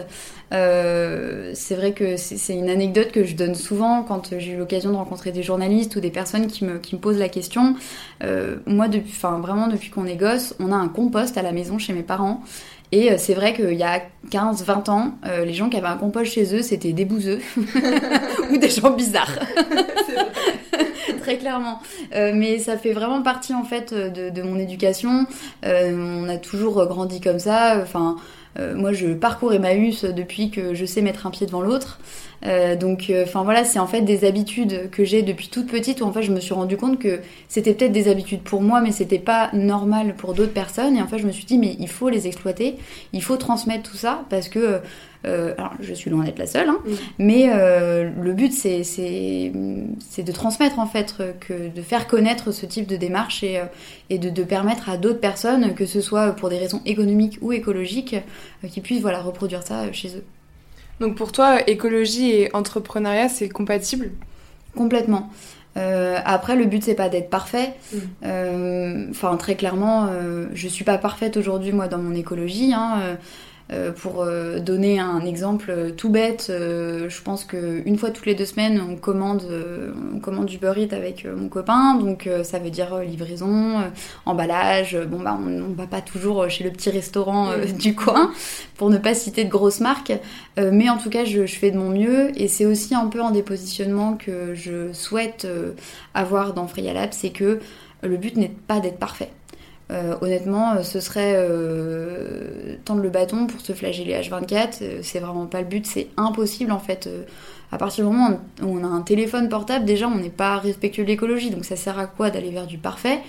Euh, 0.53 1.51
c'est 1.55 1.75
vrai 1.75 1.93
que 1.93 2.15
c'est 2.17 2.53
une 2.53 2.69
anecdote 2.69 3.11
que 3.11 3.23
je 3.23 3.35
donne 3.35 3.55
souvent 3.55 4.03
quand 4.03 4.37
j'ai 4.37 4.51
eu 4.51 4.57
l'occasion 4.57 4.91
de 4.91 4.95
rencontrer 4.95 5.31
des 5.31 5.41
journalistes 5.41 5.95
ou 5.95 5.99
des 5.99 6.11
personnes 6.11 6.47
qui 6.47 6.63
me, 6.63 6.77
qui 6.77 6.95
me 6.95 7.01
posent 7.01 7.17
la 7.17 7.29
question. 7.29 7.75
Euh, 8.23 8.57
moi, 8.65 8.87
depuis, 8.87 9.13
enfin, 9.15 9.39
vraiment, 9.39 9.67
depuis 9.67 9.89
qu'on 9.89 10.05
est 10.05 10.15
gosse, 10.15 10.55
on 10.59 10.71
a 10.71 10.75
un 10.75 10.89
compost 10.89 11.37
à 11.37 11.41
la 11.41 11.51
maison 11.51 11.77
chez 11.77 11.93
mes 11.93 12.03
parents. 12.03 12.43
Et 12.91 13.11
euh, 13.11 13.15
c'est 13.17 13.33
vrai 13.33 13.53
qu'il 13.53 13.73
y 13.73 13.83
a 13.83 14.01
15-20 14.31 14.89
ans, 14.91 15.15
les 15.43 15.53
gens 15.53 15.69
qui 15.69 15.77
avaient 15.77 15.87
un 15.87 15.97
compost 15.97 16.31
chez 16.31 16.55
eux, 16.55 16.61
c'était 16.61 16.93
des 16.93 17.05
bouseux 17.05 17.39
ou 18.51 18.57
des 18.57 18.69
gens 18.69 18.91
bizarres. 18.91 19.39
Très 21.23 21.37
clairement. 21.37 21.79
Euh, 22.13 22.33
mais 22.35 22.59
ça 22.59 22.77
fait 22.77 22.91
vraiment 22.91 23.21
partie 23.21 23.53
en 23.53 23.63
fait 23.63 23.93
de, 23.93 24.29
de 24.29 24.41
mon 24.41 24.59
éducation. 24.59 25.25
on 25.63 26.27
a 26.27 26.37
toujours 26.37 26.85
grandi 26.85 27.21
comme 27.21 27.39
ça. 27.39 27.79
Enfin, 27.81 28.17
euh, 28.59 28.75
moi, 28.75 28.93
je 28.93 29.07
parcours 29.13 29.53
Emmaüs 29.53 30.05
depuis 30.05 30.51
que 30.51 30.73
je 30.73 30.85
sais 30.85 31.01
mettre 31.01 31.25
un 31.25 31.31
pied 31.31 31.47
devant 31.47 31.61
l'autre. 31.61 31.99
Euh, 32.45 32.75
donc, 32.75 33.09
euh, 33.09 33.23
enfin 33.23 33.43
voilà, 33.43 33.63
c'est 33.63 33.79
en 33.79 33.87
fait 33.87 34.01
des 34.01 34.25
habitudes 34.25 34.89
que 34.91 35.05
j'ai 35.05 35.21
depuis 35.21 35.47
toute 35.47 35.67
petite 35.67 36.01
où 36.01 36.03
en 36.03 36.11
fait 36.11 36.23
je 36.23 36.31
me 36.31 36.41
suis 36.41 36.53
rendu 36.53 36.75
compte 36.75 36.99
que 36.99 37.21
c'était 37.47 37.73
peut-être 37.73 37.93
des 37.93 38.09
habitudes 38.09 38.41
pour 38.41 38.61
moi, 38.61 38.81
mais 38.81 38.91
c'était 38.91 39.19
pas 39.19 39.49
normal 39.53 40.15
pour 40.15 40.33
d'autres 40.33 40.53
personnes. 40.53 40.97
Et 40.97 41.01
en 41.01 41.07
fait, 41.07 41.19
je 41.19 41.25
me 41.25 41.31
suis 41.31 41.45
dit, 41.45 41.57
mais 41.57 41.75
il 41.79 41.87
faut 41.87 42.09
les 42.09 42.27
exploiter, 42.27 42.77
il 43.13 43.23
faut 43.23 43.37
transmettre 43.37 43.89
tout 43.89 43.97
ça 43.97 44.25
parce 44.29 44.49
que 44.49 44.81
euh, 45.25 45.53
alors, 45.57 45.73
je 45.79 45.93
suis 45.93 46.09
loin 46.09 46.25
d'être 46.25 46.39
la 46.39 46.47
seule, 46.47 46.67
hein, 46.67 46.79
mais 47.17 47.49
euh, 47.49 48.09
le 48.21 48.33
but, 48.33 48.51
c'est, 48.51 48.81
de 49.53 50.31
transmettre, 50.31 50.79
en 50.79 50.85
fait, 50.85 51.15
que, 51.39 51.69
de 51.69 51.81
faire 51.81 52.07
connaître 52.07 52.51
ce 52.51 52.65
type 52.65 52.87
de 52.87 52.97
démarche 52.97 53.43
et, 53.43 53.57
euh, 53.57 53.65
et 54.09 54.17
de, 54.17 54.29
de, 54.29 54.43
permettre 54.43 54.89
à 54.89 54.97
d'autres 54.97 55.21
personnes, 55.21 55.73
que 55.75 55.85
ce 55.85 56.01
soit 56.01 56.33
pour 56.33 56.49
des 56.49 56.57
raisons 56.57 56.81
économiques 56.85 57.37
ou 57.41 57.53
écologiques, 57.53 58.17
qui 58.69 58.81
puissent 58.81 59.01
voilà, 59.01 59.21
reproduire 59.21 59.63
ça 59.63 59.91
chez 59.91 60.17
eux. 60.17 60.23
Donc 60.99 61.15
pour 61.15 61.31
toi, 61.31 61.67
écologie 61.67 62.31
et 62.31 62.55
entrepreneuriat, 62.55 63.29
c'est 63.29 63.49
compatible? 63.49 64.11
Complètement. 64.75 65.31
après, 65.75 66.55
le 66.55 66.65
but 66.65 66.83
c'est 66.83 66.95
pas 66.95 67.09
d'être 67.09 67.29
parfait. 67.29 67.73
Mm. 67.93 69.09
Enfin, 69.09 69.35
très 69.37 69.55
clairement, 69.55 70.09
je 70.53 70.67
suis 70.67 70.83
pas 70.83 70.97
parfaite 70.97 71.35
aujourd'hui 71.37 71.71
moi 71.71 71.87
dans 71.87 71.97
mon 71.97 72.13
écologie. 72.13 72.73
Hein, 72.73 73.17
euh, 73.71 73.91
pour 73.93 74.21
euh, 74.21 74.59
donner 74.59 74.99
un 74.99 75.21
exemple 75.21 75.71
euh, 75.71 75.91
tout 75.91 76.09
bête, 76.09 76.47
je 76.49 77.21
pense 77.21 77.45
qu'une 77.45 77.97
fois 77.97 78.11
toutes 78.11 78.25
les 78.25 78.35
deux 78.35 78.45
semaines, 78.45 78.81
on 78.87 78.95
commande, 78.95 79.43
on 80.13 80.19
commande 80.19 80.47
du 80.47 80.57
burrito 80.57 80.95
avec 80.95 81.25
mon 81.25 81.47
copain, 81.47 81.95
donc 81.95 82.29
ça 82.43 82.59
veut 82.59 82.69
dire 82.69 82.99
livraison, 82.99 83.81
emballage. 84.25 84.97
Bon, 85.07 85.19
bah, 85.19 85.37
on, 85.39 85.49
ne 85.49 85.75
va 85.75 85.87
pas 85.87 86.01
toujours 86.01 86.49
chez 86.49 86.63
le 86.63 86.71
petit 86.71 86.89
restaurant 86.89 87.51
du 87.79 87.95
coin, 87.95 88.31
pour 88.77 88.89
ne 88.89 88.97
pas 88.97 89.13
citer 89.13 89.43
de 89.45 89.49
grosses 89.49 89.79
marques, 89.79 90.13
mais 90.57 90.89
en 90.89 90.97
tout 90.97 91.09
cas, 91.09 91.25
je, 91.25 91.45
je, 91.45 91.55
fais 91.55 91.71
de 91.71 91.77
mon 91.77 91.89
mieux, 91.89 92.31
et 92.39 92.47
c'est 92.47 92.65
aussi 92.65 92.95
un 92.95 93.07
peu 93.07 93.21
un 93.21 93.31
des 93.31 93.43
positionnements 93.43 94.15
que 94.15 94.53
je 94.53 94.91
souhaite 94.93 95.47
avoir 96.13 96.53
dans 96.53 96.67
Freya 96.67 96.93
Lab, 96.93 97.09
c'est 97.11 97.31
que 97.31 97.59
le 98.01 98.17
but 98.17 98.35
n'est 98.35 98.53
pas 98.67 98.79
d'être 98.79 98.99
parfait. 98.99 99.29
Euh, 99.91 100.15
honnêtement, 100.21 100.73
euh, 100.73 100.81
ce 100.81 100.99
serait 100.99 101.33
euh, 101.35 102.75
tendre 102.85 103.01
le 103.01 103.09
bâton 103.09 103.47
pour 103.47 103.59
se 103.61 103.73
flageller 103.73 104.13
H24. 104.13 105.01
c'est 105.01 105.19
vraiment 105.19 105.45
pas 105.45 105.59
le 105.59 105.67
but, 105.67 105.85
c'est 105.85 106.07
impossible 106.15 106.71
en 106.71 106.79
fait. 106.79 107.09
à 107.71 107.77
partir 107.77 108.05
du 108.05 108.15
moment 108.15 108.39
où 108.61 108.77
on 108.79 108.83
a 108.83 108.87
un 108.87 109.01
téléphone 109.01 109.49
portable, 109.49 109.85
déjà 109.85 110.07
on 110.07 110.15
n'est 110.15 110.29
pas 110.29 110.57
respectueux 110.57 111.03
de 111.03 111.09
l'écologie, 111.09 111.49
donc 111.49 111.65
ça 111.65 111.75
sert 111.75 111.99
à 111.99 112.05
quoi 112.05 112.29
d'aller 112.29 112.51
vers 112.51 112.67
du 112.67 112.77
parfait? 112.77 113.19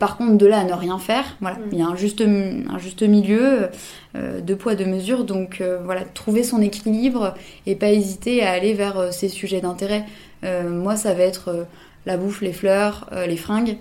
Par 0.00 0.16
contre, 0.16 0.36
de 0.36 0.46
là 0.46 0.58
à 0.58 0.64
ne 0.64 0.72
rien 0.72 0.98
faire, 0.98 1.36
voilà, 1.40 1.58
mm. 1.58 1.68
il 1.70 1.78
y 1.78 1.82
a 1.82 1.86
un 1.86 1.94
juste, 1.94 2.20
un 2.20 2.78
juste 2.78 3.02
milieu, 3.04 3.68
de 4.16 4.54
poids, 4.54 4.74
de 4.74 4.84
mesure. 4.84 5.22
Donc 5.22 5.62
voilà, 5.84 6.02
trouver 6.02 6.42
son 6.42 6.60
équilibre 6.60 7.34
et 7.66 7.76
pas 7.76 7.92
hésiter 7.92 8.42
à 8.42 8.50
aller 8.50 8.74
vers 8.74 9.12
ces 9.14 9.28
sujets 9.28 9.60
d'intérêt. 9.60 10.04
moi, 10.42 10.96
ça 10.96 11.14
va 11.14 11.22
être 11.22 11.66
la 12.04 12.16
bouffe, 12.16 12.40
les 12.40 12.52
fleurs, 12.52 13.08
les 13.28 13.36
fringues. 13.36 13.76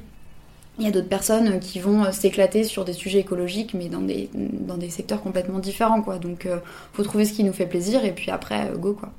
Il 0.77 0.85
y 0.85 0.87
a 0.87 0.91
d'autres 0.91 1.07
personnes 1.07 1.59
qui 1.59 1.79
vont 1.79 2.03
euh, 2.03 2.11
s'éclater 2.11 2.63
sur 2.63 2.83
des 2.83 2.93
sujets 2.93 3.19
écologiques, 3.19 3.73
mais 3.73 3.87
dans 3.87 4.01
des, 4.01 4.29
dans 4.33 4.77
des 4.77 4.89
secteurs 4.89 5.21
complètement 5.21 5.59
différents, 5.59 6.01
quoi. 6.01 6.17
Donc, 6.17 6.41
il 6.45 6.51
euh, 6.51 6.57
faut 6.93 7.03
trouver 7.03 7.25
ce 7.25 7.33
qui 7.33 7.43
nous 7.43 7.53
fait 7.53 7.65
plaisir, 7.65 8.03
et 8.03 8.11
puis 8.11 8.29
après, 8.31 8.69
euh, 8.69 8.77
go, 8.77 8.93
quoi. 8.93 9.11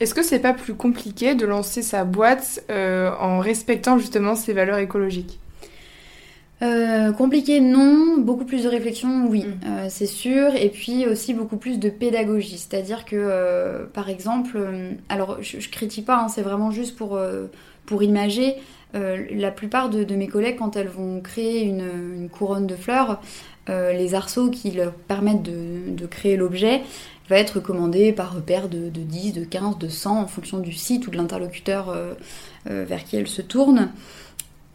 Est-ce 0.00 0.14
que 0.14 0.22
c'est 0.22 0.38
pas 0.38 0.52
plus 0.52 0.74
compliqué 0.74 1.34
de 1.34 1.44
lancer 1.44 1.82
sa 1.82 2.04
boîte 2.04 2.64
en 2.70 3.40
respectant 3.40 3.98
justement 3.98 4.36
ses 4.36 4.52
valeurs 4.52 4.78
écologiques? 4.78 5.40
Euh, 6.60 7.12
compliqué 7.12 7.60
non, 7.60 8.18
beaucoup 8.18 8.44
plus 8.44 8.64
de 8.64 8.68
réflexion 8.68 9.28
oui, 9.28 9.44
mm. 9.44 9.60
euh, 9.64 9.86
c'est 9.88 10.06
sûr, 10.06 10.56
et 10.56 10.70
puis 10.70 11.06
aussi 11.06 11.32
beaucoup 11.32 11.56
plus 11.56 11.78
de 11.78 11.88
pédagogie, 11.88 12.58
c'est-à-dire 12.58 13.04
que 13.04 13.14
euh, 13.16 13.84
par 13.86 14.08
exemple, 14.08 14.58
alors 15.08 15.40
je, 15.40 15.60
je 15.60 15.68
critique 15.68 16.06
pas, 16.06 16.18
hein, 16.18 16.28
c'est 16.28 16.42
vraiment 16.42 16.72
juste 16.72 16.96
pour, 16.96 17.16
pour 17.88 18.02
imager, 18.02 18.56
la 18.94 19.50
plupart 19.50 19.90
de, 19.90 20.14
mes 20.14 20.28
collègues 20.28 20.56
quand 20.58 20.76
elles 20.76 20.88
vont 20.88 21.20
créer 21.20 21.62
une, 21.62 22.28
couronne 22.30 22.66
de 22.66 22.76
fleurs, 22.76 23.20
les 23.68 24.14
arceaux 24.14 24.50
qui 24.50 24.70
leur 24.70 24.92
permettent 24.92 25.42
de, 25.42 26.06
créer 26.06 26.36
l'objet 26.36 26.82
va 27.28 27.36
être 27.36 27.60
commandé 27.60 28.12
par 28.12 28.40
paire 28.42 28.68
de, 28.68 28.88
de, 28.88 29.00
10, 29.00 29.32
de 29.32 29.44
15, 29.44 29.78
de 29.78 29.88
100 29.88 30.20
en 30.22 30.26
fonction 30.26 30.58
du 30.58 30.72
site 30.72 31.06
ou 31.06 31.10
de 31.10 31.16
l'interlocuteur 31.16 31.94
vers 32.66 33.04
qui 33.04 33.16
elles 33.16 33.28
se 33.28 33.42
tournent. 33.42 33.90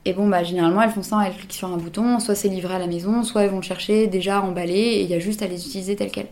Et 0.05 0.13
bon, 0.13 0.27
bah, 0.27 0.43
généralement, 0.43 0.81
elles 0.81 0.91
font 0.91 1.03
ça, 1.03 1.21
elles 1.25 1.33
cliquent 1.33 1.53
sur 1.53 1.69
un 1.69 1.77
bouton, 1.77 2.19
soit 2.19 2.35
c'est 2.35 2.49
livré 2.49 2.75
à 2.75 2.79
la 2.79 2.87
maison, 2.87 3.23
soit 3.23 3.43
elles 3.43 3.49
vont 3.49 3.57
le 3.57 3.63
chercher 3.63 4.07
déjà 4.07 4.41
emballé 4.41 4.73
et 4.73 5.01
il 5.03 5.09
y 5.09 5.13
a 5.13 5.19
juste 5.19 5.41
à 5.41 5.47
les 5.47 5.65
utiliser 5.65 5.95
telles 5.95 6.11
quelles. 6.11 6.27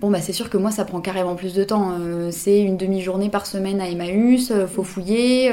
Bon, 0.00 0.10
bah, 0.10 0.20
c'est 0.20 0.34
sûr 0.34 0.50
que 0.50 0.58
moi, 0.58 0.70
ça 0.70 0.84
prend 0.84 1.00
carrément 1.00 1.36
plus 1.36 1.54
de 1.54 1.64
temps. 1.64 1.92
Euh, 1.98 2.30
c'est 2.30 2.60
une 2.60 2.76
demi-journée 2.76 3.30
par 3.30 3.46
semaine 3.46 3.80
à 3.80 3.88
Emmaüs, 3.88 4.50
euh, 4.50 4.66
faut 4.66 4.82
fouiller, 4.84 5.50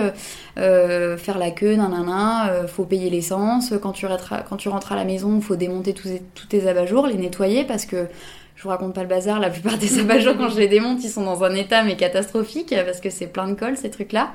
euh, 0.57 1.17
faire 1.17 1.37
la 1.37 1.51
queue, 1.51 1.75
nanana, 1.75 2.67
faut 2.67 2.83
payer 2.83 3.09
l'essence. 3.09 3.73
Quand, 3.81 3.93
tu 3.93 4.05
rentres 4.05 4.91
à 4.91 4.95
la 4.95 5.05
maison, 5.05 5.39
faut 5.39 5.55
démonter 5.55 5.93
tous, 5.93 6.09
tes 6.49 6.67
abat-jours, 6.67 7.07
les 7.07 7.15
nettoyer 7.15 7.63
parce 7.63 7.85
que 7.85 8.07
je 8.55 8.63
vous 8.63 8.69
raconte 8.69 8.93
pas 8.93 9.01
le 9.01 9.07
bazar, 9.07 9.39
la 9.39 9.49
plupart 9.49 9.77
des 9.77 9.99
abat-jours, 10.01 10.35
quand 10.37 10.49
je 10.49 10.59
les 10.59 10.67
démonte, 10.67 11.03
ils 11.03 11.09
sont 11.09 11.23
dans 11.23 11.43
un 11.43 11.55
état 11.55 11.83
mais 11.83 11.95
catastrophique 11.95 12.75
parce 12.85 12.99
que 12.99 13.09
c'est 13.09 13.27
plein 13.27 13.47
de 13.47 13.53
colle, 13.53 13.77
ces 13.77 13.89
trucs-là. 13.89 14.31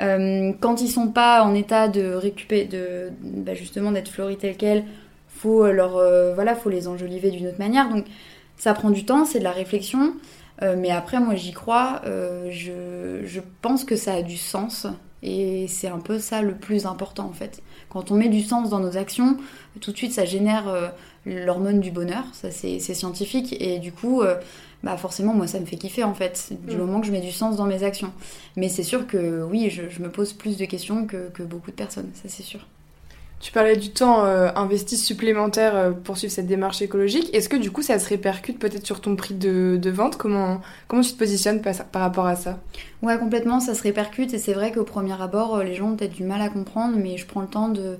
Euh, 0.00 0.52
quand 0.60 0.80
ils 0.80 0.88
sont 0.88 1.08
pas 1.08 1.42
en 1.42 1.54
état 1.54 1.88
de 1.88 2.14
récupérer, 2.14 2.64
de 2.64 3.10
bah, 3.22 3.54
justement 3.54 3.92
d'être 3.92 4.08
fleuris 4.08 4.36
tel 4.36 4.56
quel, 4.56 4.84
faut 5.28 5.70
leur 5.70 5.96
euh, 5.96 6.34
voilà, 6.34 6.54
faut 6.54 6.70
les 6.70 6.88
enjoliver 6.88 7.30
d'une 7.30 7.46
autre 7.46 7.58
manière. 7.58 7.88
Ça 8.56 8.74
prend 8.74 8.90
du 8.90 9.04
temps, 9.04 9.24
c'est 9.24 9.38
de 9.38 9.44
la 9.44 9.52
réflexion. 9.52 10.14
Euh, 10.62 10.76
mais 10.78 10.90
après, 10.90 11.20
moi, 11.20 11.34
j'y 11.34 11.52
crois. 11.52 12.02
je, 12.04 13.22
je 13.24 13.40
pense 13.62 13.84
que 13.84 13.96
ça 13.96 14.14
a 14.14 14.22
du 14.22 14.36
sens. 14.36 14.86
Et 15.22 15.66
c'est 15.68 15.88
un 15.88 16.00
peu 16.00 16.18
ça 16.18 16.42
le 16.42 16.54
plus 16.54 16.84
important, 16.84 17.24
en 17.24 17.32
fait. 17.32 17.62
Quand 17.88 18.10
on 18.10 18.14
met 18.14 18.28
du 18.28 18.42
sens 18.42 18.68
dans 18.68 18.80
nos 18.80 18.98
actions, 18.98 19.38
tout 19.80 19.90
de 19.90 19.96
suite, 19.96 20.12
ça 20.12 20.24
génère 20.26 20.92
l'hormone 21.24 21.80
du 21.80 21.90
bonheur. 21.90 22.24
Ça, 22.32 22.50
c'est 22.50 22.78
scientifique. 22.78 23.56
Et 23.60 23.78
du 23.78 23.90
coup, 23.90 24.22
bah 24.84 24.98
forcément 24.98 25.32
moi 25.32 25.46
ça 25.46 25.58
me 25.58 25.64
fait 25.64 25.76
kiffer 25.76 26.04
en 26.04 26.14
fait, 26.14 26.52
du 26.66 26.76
mm. 26.76 26.78
moment 26.78 27.00
que 27.00 27.06
je 27.06 27.12
mets 27.12 27.22
du 27.22 27.32
sens 27.32 27.56
dans 27.56 27.64
mes 27.64 27.82
actions. 27.82 28.12
Mais 28.56 28.68
c'est 28.68 28.82
sûr 28.82 29.06
que 29.06 29.42
oui, 29.42 29.70
je, 29.70 30.02
me 30.02 30.10
pose 30.10 30.34
plus 30.34 30.56
de 30.58 30.66
questions 30.66 31.06
que, 31.06 31.42
beaucoup 31.42 31.70
de 31.70 31.76
personnes, 31.76 32.10
ça 32.14 32.28
c'est 32.28 32.42
sûr. 32.42 32.66
Tu 33.44 33.52
parlais 33.52 33.76
du 33.76 33.90
temps 33.90 34.24
euh, 34.24 34.48
investi 34.56 34.96
supplémentaire 34.96 35.76
euh, 35.76 35.90
pour 35.90 36.16
suivre 36.16 36.32
cette 36.32 36.46
démarche 36.46 36.80
écologique. 36.80 37.28
Est-ce 37.34 37.50
que 37.50 37.56
du 37.56 37.70
coup 37.70 37.82
ça 37.82 37.98
se 37.98 38.08
répercute 38.08 38.58
peut-être 38.58 38.86
sur 38.86 39.02
ton 39.02 39.16
prix 39.16 39.34
de, 39.34 39.90
vente? 39.90 40.16
Comment, 40.16 40.62
comment 40.88 41.02
tu 41.02 41.12
te 41.12 41.18
positionnes 41.18 41.60
par, 41.60 41.74
par, 41.84 42.00
rapport 42.00 42.24
à 42.24 42.36
ça? 42.36 42.58
Ouais, 43.02 43.18
complètement, 43.18 43.60
ça 43.60 43.74
se 43.74 43.82
répercute 43.82 44.32
et 44.32 44.38
c'est 44.38 44.54
vrai 44.54 44.72
qu'au 44.72 44.84
premier 44.84 45.20
abord, 45.20 45.56
euh, 45.56 45.62
les 45.62 45.74
gens 45.74 45.90
ont 45.90 45.94
peut-être 45.94 46.14
du 46.14 46.24
mal 46.24 46.40
à 46.40 46.48
comprendre, 46.48 46.96
mais 46.96 47.18
je 47.18 47.26
prends 47.26 47.42
le 47.42 47.46
temps 47.46 47.68
de, 47.68 47.98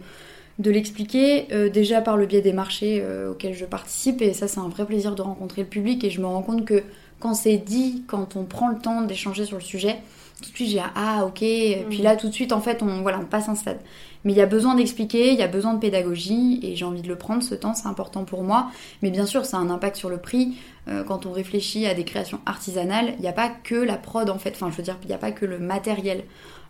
de 0.60 0.70
l'expliquer 0.70 1.48
euh, 1.52 1.68
déjà 1.68 2.00
par 2.00 2.16
le 2.16 2.24
biais 2.24 2.40
des 2.40 2.54
marchés 2.54 3.04
auxquels 3.30 3.54
je 3.54 3.66
participe 3.66 4.22
et 4.22 4.32
ça 4.32 4.48
c'est 4.48 4.60
un 4.60 4.68
vrai 4.68 4.86
plaisir 4.86 5.14
de 5.14 5.20
rencontrer 5.20 5.60
le 5.60 5.68
public 5.68 6.04
et 6.04 6.08
je 6.08 6.22
me 6.22 6.26
rends 6.26 6.40
compte 6.40 6.64
que 6.64 6.82
quand 7.20 7.34
c'est 7.34 7.58
dit, 7.58 8.02
quand 8.06 8.36
on 8.36 8.44
prend 8.44 8.68
le 8.68 8.78
temps 8.78 9.02
d'échanger 9.02 9.44
sur 9.44 9.58
le 9.58 9.62
sujet, 9.62 9.98
tout 10.42 10.50
de 10.50 10.56
suite 10.56 10.70
j'ai 10.70 10.82
ah 10.94 11.26
ok 11.26 11.42
et 11.42 11.84
puis 11.90 12.00
mm. 12.00 12.04
là 12.04 12.16
tout 12.16 12.28
de 12.28 12.34
suite 12.34 12.52
en 12.52 12.60
fait 12.60 12.82
on 12.82 13.02
voilà 13.02 13.20
on 13.20 13.26
passe 13.26 13.50
un 13.50 13.54
stade. 13.54 13.80
Mais 14.24 14.32
il 14.32 14.36
y 14.36 14.42
a 14.42 14.46
besoin 14.46 14.74
d'expliquer, 14.74 15.32
il 15.32 15.38
y 15.38 15.42
a 15.42 15.48
besoin 15.48 15.74
de 15.74 15.80
pédagogie 15.80 16.60
et 16.62 16.76
j'ai 16.76 16.84
envie 16.84 17.02
de 17.02 17.08
le 17.08 17.16
prendre 17.16 17.42
ce 17.42 17.54
temps, 17.54 17.74
c'est 17.74 17.88
important 17.88 18.24
pour 18.24 18.42
moi. 18.42 18.68
Mais 19.02 19.10
bien 19.10 19.26
sûr 19.26 19.44
ça 19.44 19.58
a 19.58 19.60
un 19.60 19.70
impact 19.70 19.96
sur 19.96 20.10
le 20.10 20.18
prix. 20.18 20.56
Euh, 20.88 21.04
quand 21.04 21.26
on 21.26 21.32
réfléchit 21.32 21.86
à 21.86 21.94
des 21.94 22.04
créations 22.04 22.40
artisanales, 22.46 23.14
il 23.18 23.22
n'y 23.22 23.28
a 23.28 23.32
pas 23.32 23.48
que 23.48 23.74
la 23.74 23.96
prod 23.96 24.28
en 24.30 24.38
fait, 24.38 24.52
enfin 24.52 24.70
je 24.70 24.76
veux 24.76 24.82
dire 24.82 24.96
il 25.02 25.08
n'y 25.08 25.14
a 25.14 25.18
pas 25.18 25.32
que 25.32 25.46
le 25.46 25.58
matériel. 25.58 26.24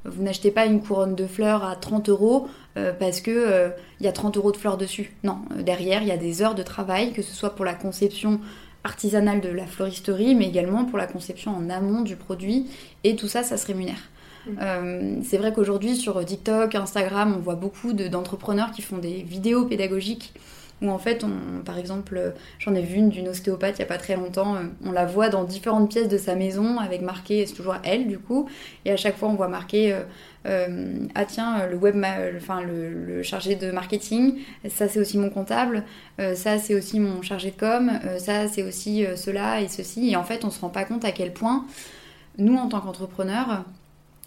Vous 0.04 0.22
n'achetez 0.22 0.50
pas 0.50 0.66
une 0.66 0.82
couronne 0.82 1.14
de 1.14 1.26
fleurs 1.26 1.64
à 1.64 1.76
30 1.76 2.10
euros 2.10 2.46
euh, 2.76 2.92
parce 2.92 3.20
que 3.20 3.30
euh, 3.30 3.70
il 4.00 4.06
y 4.06 4.08
a 4.08 4.12
30 4.12 4.36
euros 4.36 4.52
de 4.52 4.56
fleurs 4.56 4.76
dessus. 4.76 5.12
Non, 5.22 5.38
euh, 5.56 5.62
derrière, 5.62 6.02
il 6.02 6.08
y 6.08 6.12
a 6.12 6.18
des 6.18 6.42
heures 6.42 6.54
de 6.54 6.62
travail, 6.62 7.12
que 7.12 7.22
ce 7.22 7.34
soit 7.34 7.54
pour 7.54 7.64
la 7.64 7.74
conception 7.74 8.40
artisanale 8.84 9.40
de 9.40 9.48
la 9.48 9.66
floristerie, 9.66 10.34
mais 10.34 10.46
également 10.46 10.84
pour 10.84 10.98
la 10.98 11.06
conception 11.06 11.56
en 11.56 11.70
amont 11.70 12.02
du 12.02 12.16
produit. 12.16 12.66
Et 13.02 13.16
tout 13.16 13.28
ça, 13.28 13.42
ça 13.42 13.56
se 13.56 13.66
rémunère. 13.66 14.10
Mmh. 14.46 15.22
c'est 15.22 15.38
vrai 15.38 15.52
qu'aujourd'hui 15.52 15.96
sur 15.96 16.22
TikTok, 16.24 16.74
Instagram, 16.74 17.34
on 17.36 17.40
voit 17.40 17.54
beaucoup 17.54 17.92
d'entrepreneurs 17.92 18.72
qui 18.72 18.82
font 18.82 18.98
des 18.98 19.22
vidéos 19.22 19.64
pédagogiques 19.64 20.34
où 20.82 20.90
en 20.90 20.98
fait, 20.98 21.24
on, 21.24 21.62
par 21.64 21.78
exemple, 21.78 22.34
j'en 22.58 22.74
ai 22.74 22.82
vu 22.82 22.96
une 22.96 23.08
d'une 23.08 23.28
ostéopathe 23.28 23.78
il 23.78 23.82
n'y 23.82 23.84
a 23.84 23.88
pas 23.88 23.98
très 23.98 24.16
longtemps, 24.16 24.56
euh, 24.56 24.60
on 24.84 24.92
la 24.92 25.06
voit 25.06 25.28
dans 25.28 25.44
différentes 25.44 25.90
pièces 25.90 26.08
de 26.08 26.18
sa 26.18 26.34
maison 26.34 26.78
avec 26.78 27.00
marqué, 27.00 27.46
c'est 27.46 27.54
toujours 27.54 27.76
elle 27.84 28.06
du 28.06 28.18
coup, 28.18 28.48
et 28.84 28.90
à 28.90 28.96
chaque 28.96 29.16
fois 29.16 29.28
on 29.28 29.34
voit 29.34 29.48
marqué 29.48 29.92
euh, 29.92 30.00
euh, 30.46 31.06
ah 31.14 31.24
tiens 31.24 31.66
le 31.66 31.76
web 31.76 31.96
enfin 32.36 32.60
le, 32.62 33.22
chargé 33.22 33.54
de 33.54 33.70
marketing 33.70 34.40
ça 34.68 34.88
c'est 34.88 35.00
aussi 35.00 35.16
mon 35.16 35.30
comptable 35.30 35.84
ça 36.18 36.58
c'est 36.58 36.74
aussi 36.74 37.00
mon 37.00 37.22
chargé 37.22 37.50
de 37.50 37.56
com 37.56 37.90
ça 38.18 38.46
c'est 38.48 38.62
aussi 38.62 39.06
cela 39.16 39.62
et 39.62 39.68
ceci 39.68 40.10
et 40.10 40.16
en 40.16 40.22
fait 40.22 40.44
on 40.44 40.50
se 40.50 40.60
rend 40.60 40.68
pas 40.68 40.84
compte 40.84 41.06
à 41.06 41.12
quel 41.12 41.32
point 41.32 41.64
nous 42.36 42.56
en 42.56 42.68
tant 42.68 42.80
qu'entrepreneurs 42.80 43.64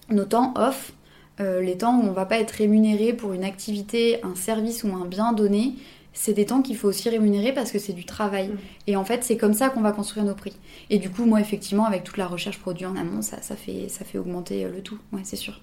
nos 0.10 0.26
temps 0.26 0.54
off 0.56 0.94
les 1.40 1.78
temps 1.78 2.00
où 2.00 2.04
on 2.04 2.14
va 2.14 2.26
pas 2.26 2.40
être 2.40 2.50
rémunéré 2.50 3.14
pour 3.14 3.32
une 3.32 3.44
activité 3.44 4.20
un 4.24 4.34
service 4.34 4.84
ou 4.84 4.92
un 4.96 5.06
bien 5.06 5.34
donné 5.34 5.76
c'est 6.18 6.34
des 6.34 6.46
temps 6.46 6.62
qu'il 6.62 6.76
faut 6.76 6.88
aussi 6.88 7.10
rémunérer 7.10 7.54
parce 7.54 7.72
que 7.72 7.80
c'est 7.80 7.94
du 7.94 8.06
travail. 8.06 8.50
Mm. 8.50 8.58
Et 8.88 8.96
en 8.96 9.06
fait, 9.06 9.24
c'est 9.24 9.38
comme 9.38 9.54
ça 9.54 9.70
qu'on 9.70 9.82
va 9.82 9.92
construire 9.92 10.26
nos 10.26 10.34
prix. 10.34 10.56
Et 10.90 10.98
du 10.98 11.10
coup, 11.10 11.26
moi, 11.26 11.40
effectivement, 11.40 11.86
avec 11.86 12.04
toute 12.04 12.18
la 12.18 12.28
recherche 12.28 12.60
produit 12.60 12.86
en 12.86 12.96
amont, 12.96 13.22
ça, 13.22 13.42
ça, 13.42 13.56
fait, 13.56 13.88
ça 13.90 14.04
fait 14.04 14.18
augmenter 14.18 14.66
euh, 14.66 14.72
le 14.72 14.82
tout. 14.82 14.98
Ouais, 15.14 15.22
c'est 15.24 15.36
sûr. 15.36 15.62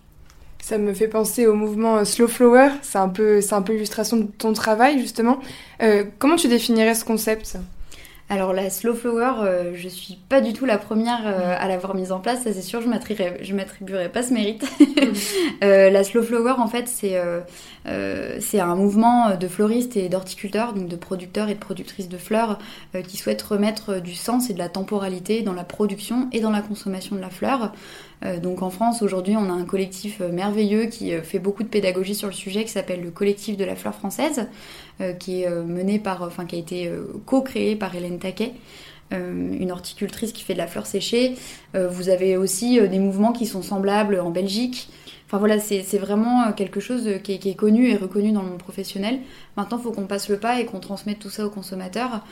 Ça 0.63 0.79
me 0.79 0.95
fait 0.95 1.09
penser 1.09 1.47
au 1.47 1.55
mouvement 1.55 1.97
euh, 1.97 2.05
Slow 2.05 2.29
Flower. 2.29 2.69
C'est 2.83 2.99
un 2.99 3.09
peu, 3.09 3.41
c'est 3.41 3.55
un 3.55 3.63
peu 3.63 3.73
l'illustration 3.73 4.17
de 4.17 4.25
ton 4.25 4.53
travail, 4.53 5.01
justement. 5.01 5.41
Euh, 5.83 6.05
comment 6.19 6.37
tu 6.37 6.49
définirais 6.49 6.95
ce 6.95 7.05
concept? 7.05 7.59
Alors 8.31 8.54
la 8.54 8.71
slow 8.71 8.95
flower, 8.95 9.33
euh, 9.43 9.73
je 9.75 9.87
suis 9.87 10.16
pas 10.28 10.40
du 10.40 10.54
tout 10.54 10.64
la 10.64 10.78
première 10.78 11.26
euh, 11.26 11.54
à 11.59 11.69
l'avoir 11.69 11.95
mise 11.95 12.11
en 12.11 12.21
place, 12.21 12.45
ça 12.45 12.54
c'est 12.54 12.62
sûr, 12.62 12.81
je 12.81 12.87
ne 12.87 13.54
m'attribuerai 13.54 14.09
pas 14.09 14.23
ce 14.23 14.33
mérite. 14.33 14.64
Euh, 15.62 15.88
la 15.88 16.02
slow 16.04 16.23
flower 16.23 16.54
en 16.59 16.66
fait 16.66 16.88
c'est 16.88 17.19
c'est 18.40 18.61
un 18.61 18.75
mouvement 18.75 19.37
de 19.37 19.49
floristes 19.49 19.97
et 19.97 20.09
d'horticulteurs, 20.09 20.73
donc 20.73 20.88
de 20.88 20.97
producteurs 20.97 21.49
et 21.49 21.54
de 21.54 21.59
productrices 21.59 22.09
de 22.09 22.19
fleurs 22.19 22.59
qui 23.07 23.16
souhaitent 23.16 23.43
remettre 23.43 24.00
du 24.00 24.14
sens 24.14 24.50
et 24.50 24.54
de 24.54 24.59
la 24.59 24.69
temporalité 24.69 25.43
dans 25.43 25.52
la 25.52 25.64
production 25.64 26.28
et 26.33 26.40
dans 26.40 26.50
la 26.50 26.61
consommation 26.61 27.16
de 27.16 27.21
la 27.21 27.31
fleur. 27.31 27.73
Donc 28.43 28.62
en 28.62 28.71
France 28.71 29.02
aujourd'hui 29.02 29.37
on 29.37 29.50
a 29.50 29.52
un 29.52 29.64
collectif 29.64 30.21
merveilleux 30.21 30.87
qui 30.87 31.12
fait 31.19 31.38
beaucoup 31.38 31.62
de 31.62 31.69
pédagogie 31.69 32.14
sur 32.14 32.28
le 32.28 32.33
sujet 32.33 32.64
qui 32.64 32.71
s'appelle 32.71 33.02
le 33.02 33.11
collectif 33.11 33.57
de 33.57 33.64
la 33.64 33.76
fleur 33.76 33.95
française. 33.95 34.49
Euh, 35.00 35.12
qui 35.12 35.43
est 35.43 35.49
euh, 35.49 35.64
menée 35.64 35.99
par, 35.99 36.23
enfin 36.23 36.45
qui 36.45 36.54
a 36.54 36.59
été 36.61 36.87
euh, 36.87 37.07
co-créée 37.26 37.75
par 37.75 37.97
Hélène 37.97 38.21
Taquet. 38.21 38.52
une 39.11 39.73
horticultrice 39.73 40.33
qui 40.33 40.45
fait 40.45 40.54
de 40.54 40.59
la 40.59 40.66
fleur 40.66 40.87
séchée. 40.87 41.37
vous 41.75 42.09
avez 42.09 42.37
aussi 42.37 42.81
des 42.88 42.99
mouvements 42.99 43.33
qui 43.33 43.47
sont 43.47 43.62
semblables 43.62 44.19
en 44.19 44.31
Belgique. 44.31 44.88
Enfin 45.35 45.41
voilà, 45.41 45.59
c'est 45.59 45.99
vraiment 45.99 46.53
quelque 46.53 46.79
chose 46.79 47.11
qui 47.25 47.33
est, 47.33 47.57
connu 47.57 47.88
et 47.88 47.97
reconnu 47.97 48.31
dans 48.31 48.43
le 48.43 48.50
monde 48.50 48.59
professionnel. 48.59 49.19
Maintenant, 49.57 49.79
il 49.79 49.83
faut 49.83 49.91
qu'on 49.91 50.07
passe 50.07 50.29
le 50.29 50.38
pas 50.38 50.61
et 50.61 50.64
qu'on 50.64 50.79
transmette 50.79 51.19
tout 51.19 51.29
ça 51.29 51.45
aux 51.45 51.50
consommateurs 51.50 52.25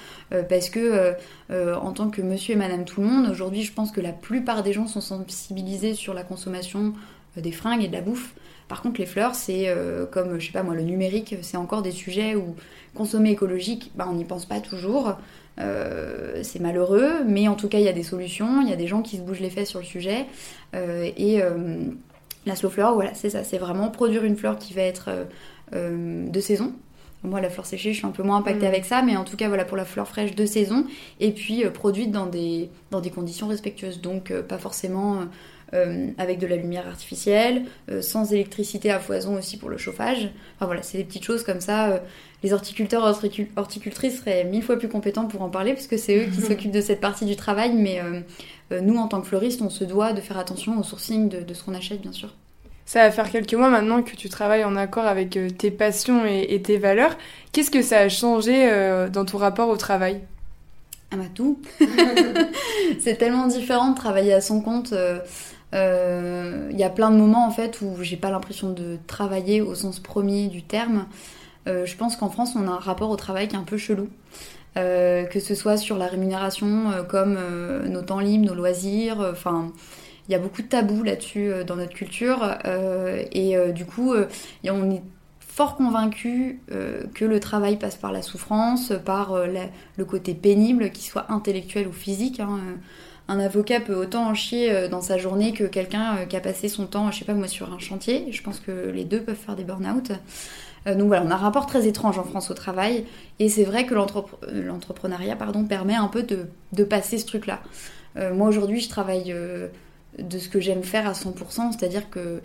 parce 0.48 0.70
que 0.70 1.16
en 1.50 1.90
tant 1.90 2.10
que 2.10 2.22
monsieur 2.22 2.52
et 2.52 2.56
madame 2.56 2.84
tout 2.84 3.00
le 3.00 3.08
monde, 3.08 3.28
aujourd'hui, 3.28 3.62
je 3.62 3.72
pense 3.72 3.90
que 3.90 4.00
la 4.00 4.12
plupart 4.12 4.62
des 4.62 4.72
gens 4.72 4.86
sont 4.86 5.00
sensibilisés 5.00 5.94
sur 5.94 6.14
la 6.14 6.22
consommation 6.22 6.92
des 7.36 7.50
fringues 7.50 7.82
et 7.82 7.88
de 7.88 7.92
la 7.92 8.02
bouffe. 8.02 8.34
Par 8.68 8.82
contre, 8.82 9.00
les 9.00 9.06
fleurs, 9.06 9.34
c'est 9.34 9.68
euh, 9.68 10.06
comme, 10.06 10.38
je 10.38 10.46
sais 10.46 10.52
pas 10.52 10.62
moi, 10.62 10.74
le 10.74 10.82
numérique, 10.82 11.36
c'est 11.42 11.56
encore 11.56 11.82
des 11.82 11.90
sujets 11.90 12.34
où 12.34 12.54
consommer 12.94 13.30
écologique, 13.30 13.90
bah, 13.96 14.06
on 14.08 14.14
n'y 14.14 14.24
pense 14.24 14.46
pas 14.46 14.60
toujours. 14.60 15.16
Euh, 15.60 16.40
c'est 16.42 16.60
malheureux, 16.60 17.24
mais 17.26 17.48
en 17.48 17.54
tout 17.54 17.68
cas, 17.68 17.78
il 17.78 17.84
y 17.84 17.88
a 17.88 17.92
des 17.92 18.02
solutions, 18.02 18.62
il 18.62 18.70
y 18.70 18.72
a 18.72 18.76
des 18.76 18.86
gens 18.86 19.02
qui 19.02 19.16
se 19.16 19.22
bougent 19.22 19.40
les 19.40 19.50
fesses 19.50 19.68
sur 19.68 19.80
le 19.80 19.84
sujet. 19.84 20.26
Euh, 20.74 21.10
et 21.16 21.42
la 22.46 22.56
slow 22.56 22.70
flower, 22.70 22.94
voilà, 22.94 23.14
c'est 23.14 23.30
ça, 23.30 23.44
c'est 23.44 23.58
vraiment 23.58 23.90
produire 23.90 24.24
une 24.24 24.36
fleur 24.36 24.58
qui 24.58 24.74
va 24.74 24.82
être 24.82 25.10
de 25.72 26.40
saison. 26.40 26.72
Moi, 27.22 27.40
la 27.40 27.50
fleur 27.50 27.66
séchée, 27.66 27.92
je 27.92 27.98
suis 27.98 28.06
un 28.06 28.10
peu 28.10 28.22
moins 28.24 28.38
impactée 28.38 28.66
mm. 28.66 28.68
avec 28.68 28.84
ça, 28.84 29.00
mais 29.02 29.16
en 29.16 29.24
tout 29.24 29.36
cas, 29.36 29.48
voilà, 29.48 29.64
pour 29.64 29.76
la 29.76 29.84
fleur 29.84 30.08
fraîche 30.08 30.34
de 30.34 30.44
saison, 30.44 30.84
et 31.20 31.30
puis 31.30 31.64
produite 31.70 32.10
dans 32.10 32.26
des, 32.26 32.68
dans 32.90 33.00
des 33.00 33.10
conditions 33.10 33.46
respectueuses. 33.46 34.00
Donc, 34.00 34.32
pas 34.48 34.58
forcément 34.58 35.20
avec 36.18 36.38
de 36.38 36.46
la 36.46 36.56
lumière 36.56 36.86
artificielle, 36.86 37.64
sans 38.00 38.32
électricité 38.32 38.90
à 38.90 38.98
foison 38.98 39.36
aussi 39.36 39.56
pour 39.56 39.70
le 39.70 39.78
chauffage. 39.78 40.30
Enfin 40.56 40.66
voilà, 40.66 40.82
c'est 40.82 40.98
des 40.98 41.04
petites 41.04 41.24
choses 41.24 41.42
comme 41.42 41.60
ça. 41.60 42.02
les 42.42 42.52
horticulteurs, 42.52 43.04
horticultrices 43.56 44.18
seraient 44.18 44.44
mille 44.44 44.62
fois 44.62 44.76
plus 44.76 44.88
compétents 44.88 45.26
pour 45.26 45.40
en 45.40 45.48
parler, 45.48 45.72
puisque 45.72 45.98
c'est 45.98 46.16
eux 46.18 46.30
qui 46.30 46.40
s'occupent 46.46 46.72
de 46.72 46.82
cette 46.82 47.00
partie 47.00 47.24
du 47.24 47.36
travail, 47.36 47.72
mais 47.72 48.02
nous, 48.70 48.96
en 48.96 49.08
tant 49.08 49.22
que 49.22 49.28
fleuristes, 49.28 49.62
on 49.62 49.70
se 49.70 49.84
doit 49.84 50.12
de 50.12 50.20
faire 50.20 50.38
attention 50.38 50.78
au 50.78 50.82
sourcing 50.82 51.28
de 51.28 51.54
ce 51.54 51.62
qu'on 51.64 51.74
achète, 51.74 52.02
bien 52.02 52.12
sûr. 52.12 52.34
Ça 52.84 53.04
va 53.04 53.10
faire 53.10 53.30
quelques 53.30 53.54
mois 53.54 53.70
maintenant 53.70 54.02
que 54.02 54.16
tu 54.16 54.28
travailles 54.28 54.64
en 54.64 54.76
accord 54.76 55.06
avec 55.06 55.36
euh, 55.36 55.48
tes 55.48 55.70
passions 55.70 56.26
et, 56.26 56.60
tes 56.62 56.78
valeurs. 56.78 57.16
Qu'est-ce 57.52 57.70
que 57.70 57.82
ça 57.82 57.98
a 57.98 58.08
changé 58.08 58.70
euh, 58.70 59.08
dans 59.08 59.24
ton 59.24 59.38
rapport 59.38 59.68
au 59.68 59.76
travail? 59.76 60.20
Ah 61.10 61.16
bah 61.16 61.24
tout 61.34 61.60
C'est 63.00 63.16
tellement 63.16 63.46
différent 63.46 63.90
de 63.90 63.96
travailler 63.96 64.32
à 64.32 64.40
son 64.40 64.60
compte. 64.60 64.92
Euh, 64.92 65.20
il 65.72 66.78
y 66.78 66.84
a 66.84 66.90
plein 66.90 67.10
de 67.10 67.16
moments 67.16 67.46
en 67.46 67.50
fait 67.50 67.80
où 67.80 68.02
j'ai 68.02 68.16
pas 68.16 68.30
l'impression 68.30 68.70
de 68.70 68.98
travailler 69.06 69.60
au 69.60 69.74
sens 69.74 70.00
premier 70.00 70.48
du 70.48 70.62
terme. 70.62 71.06
je 71.66 71.96
pense 71.96 72.16
qu'en 72.16 72.28
France 72.28 72.54
on 72.56 72.68
a 72.68 72.72
un 72.72 72.78
rapport 72.78 73.10
au 73.10 73.16
travail 73.16 73.48
qui 73.48 73.56
est 73.56 73.58
un 73.58 73.64
peu 73.64 73.78
chelou. 73.78 74.08
que 74.74 75.40
ce 75.40 75.54
soit 75.54 75.76
sur 75.76 75.96
la 75.96 76.06
rémunération 76.06 76.90
comme 77.08 77.38
nos 77.88 78.02
temps 78.02 78.20
libres, 78.20 78.46
nos 78.46 78.54
loisirs, 78.54 79.26
enfin 79.32 79.72
il 80.28 80.32
y 80.32 80.34
a 80.34 80.38
beaucoup 80.38 80.62
de 80.62 80.68
tabous 80.68 81.02
là-dessus 81.02 81.50
euh, 81.50 81.64
dans 81.64 81.76
notre 81.76 81.94
culture. 81.94 82.56
Euh, 82.64 83.22
et 83.32 83.56
euh, 83.56 83.72
du 83.72 83.84
coup, 83.84 84.14
on 84.14 84.90
est 84.90 85.02
fort 85.40 85.76
convaincu 85.76 86.60
que 87.14 87.26
le 87.26 87.38
travail 87.38 87.76
passe 87.76 87.96
par 87.96 88.10
la 88.10 88.22
souffrance, 88.22 88.90
par 89.04 89.36
le 89.36 90.04
côté 90.06 90.32
pénible, 90.32 90.90
qu'il 90.92 91.04
soit 91.04 91.30
intellectuel 91.30 91.88
ou 91.88 91.92
physique. 91.92 92.40
Hein. 92.40 92.58
Un 93.28 93.38
avocat 93.38 93.80
peut 93.80 93.94
autant 93.94 94.28
en 94.28 94.34
chier 94.34 94.88
dans 94.88 95.00
sa 95.00 95.16
journée 95.16 95.52
que 95.52 95.64
quelqu'un 95.64 96.26
qui 96.28 96.36
a 96.36 96.40
passé 96.40 96.68
son 96.68 96.86
temps, 96.86 97.10
je 97.10 97.20
sais 97.20 97.24
pas 97.24 97.34
moi, 97.34 97.48
sur 97.48 97.72
un 97.72 97.78
chantier. 97.78 98.30
Je 98.32 98.42
pense 98.42 98.60
que 98.60 98.90
les 98.90 99.04
deux 99.04 99.20
peuvent 99.20 99.36
faire 99.36 99.56
des 99.56 99.64
burn-out. 99.64 100.12
donc 100.86 101.06
voilà, 101.06 101.22
on 101.24 101.30
a 101.30 101.34
un 101.34 101.38
rapport 101.38 101.66
très 101.66 101.86
étrange 101.86 102.18
en 102.18 102.24
France 102.24 102.50
au 102.50 102.54
travail, 102.54 103.06
et 103.38 103.48
c'est 103.48 103.64
vrai 103.64 103.86
que 103.86 103.94
l'entrepreneuriat 103.94 105.36
pardon, 105.36 105.64
permet 105.64 105.94
un 105.94 106.08
peu 106.08 106.24
de, 106.24 106.84
passer 106.84 107.18
ce 107.18 107.26
truc-là. 107.26 107.62
moi 108.32 108.48
aujourd'hui, 108.48 108.80
je 108.80 108.88
travaille 108.88 109.34
de 110.18 110.38
ce 110.38 110.48
que 110.48 110.60
j'aime 110.60 110.82
faire 110.82 111.06
à 111.06 111.12
100%, 111.12 111.72
c'est-à-dire 111.72 112.10
que 112.10 112.40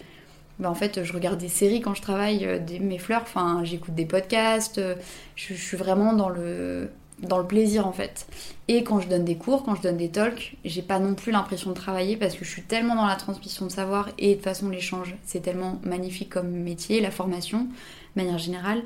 bah, 0.60 0.70
en 0.70 0.76
fait, 0.76 1.04
je 1.04 1.14
regarde 1.14 1.38
des 1.38 1.50
séries 1.50 1.82
quand 1.82 1.94
je 1.94 2.02
travaille, 2.02 2.46
euh, 2.46 2.60
mes 2.82 2.98
fleurs, 2.98 3.22
enfin, 3.22 3.62
j'écoute 3.64 3.94
des 3.94 4.06
podcasts, 4.06 4.80
euh, 4.80 4.96
je, 5.36 5.54
suis 5.54 5.78
vraiment 5.78 6.14
dans 6.14 6.30
le, 6.30 6.90
dans 7.20 7.38
le 7.38 7.46
plaisir 7.46 7.88
en 7.88 7.92
fait. 7.92 8.28
Et 8.68 8.84
quand 8.84 9.00
je 9.00 9.08
donne 9.08 9.26
des 9.26 9.36
cours, 9.36 9.64
quand 9.64 9.76
je 9.76 9.82
donne 9.82 9.98
des 9.98 10.10
talks, 10.10 10.56
j'ai 10.66 10.82
pas 10.82 11.00
non 11.00 11.16
plus 11.16 11.32
l'impression 11.32 11.72
de 11.72 11.76
travailler 11.76 12.18
parce 12.18 12.36
que 12.36 12.46
je 12.46 12.50
suis 12.50 12.62
tellement 12.62 12.96
dans 12.96 13.06
la 13.06 13.16
transmission 13.16 13.66
de 13.66 13.72
savoir 13.72 14.10
et 14.18 14.36
de 14.36 14.42
façon 14.42 14.70
l'échange, 14.70 15.16
c'est 15.26 15.42
tellement 15.42 15.80
magnifique 15.84 16.30
comme 16.30 16.50
métier, 16.50 17.02
la 17.02 17.12
formation, 17.12 17.64
de 17.64 18.22
manière 18.24 18.38
générale. 18.38 18.84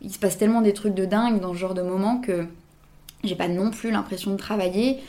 Il 0.00 0.12
se 0.12 0.18
passe 0.18 0.38
tellement 0.38 0.62
des 0.62 0.74
trucs 0.74 0.94
de 0.94 1.04
dingue 1.04 1.40
dans 1.40 1.52
ce 1.52 1.58
genre 1.58 1.74
de 1.74 1.82
moment 1.82 2.20
que 2.20 2.46
j'ai 3.24 3.36
pas 3.36 3.48
non 3.48 3.70
plus 3.70 3.90
l'impression 3.90 4.32
de 4.32 4.36
travailler. 4.36 5.00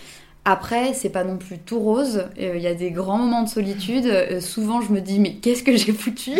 Après, 0.45 0.93
c'est 0.93 1.09
pas 1.09 1.23
non 1.23 1.37
plus 1.37 1.57
tout 1.57 1.79
rose. 1.79 2.25
Il 2.37 2.57
y 2.57 2.67
a 2.67 2.73
des 2.73 2.91
grands 2.91 3.17
moments 3.17 3.43
de 3.43 3.49
solitude. 3.49 4.07
Euh, 4.07 4.41
souvent, 4.41 4.81
je 4.81 4.91
me 4.91 4.99
dis, 4.99 5.19
mais 5.19 5.35
qu'est-ce 5.35 5.63
que 5.63 5.77
j'ai 5.77 5.93
foutu 5.93 6.31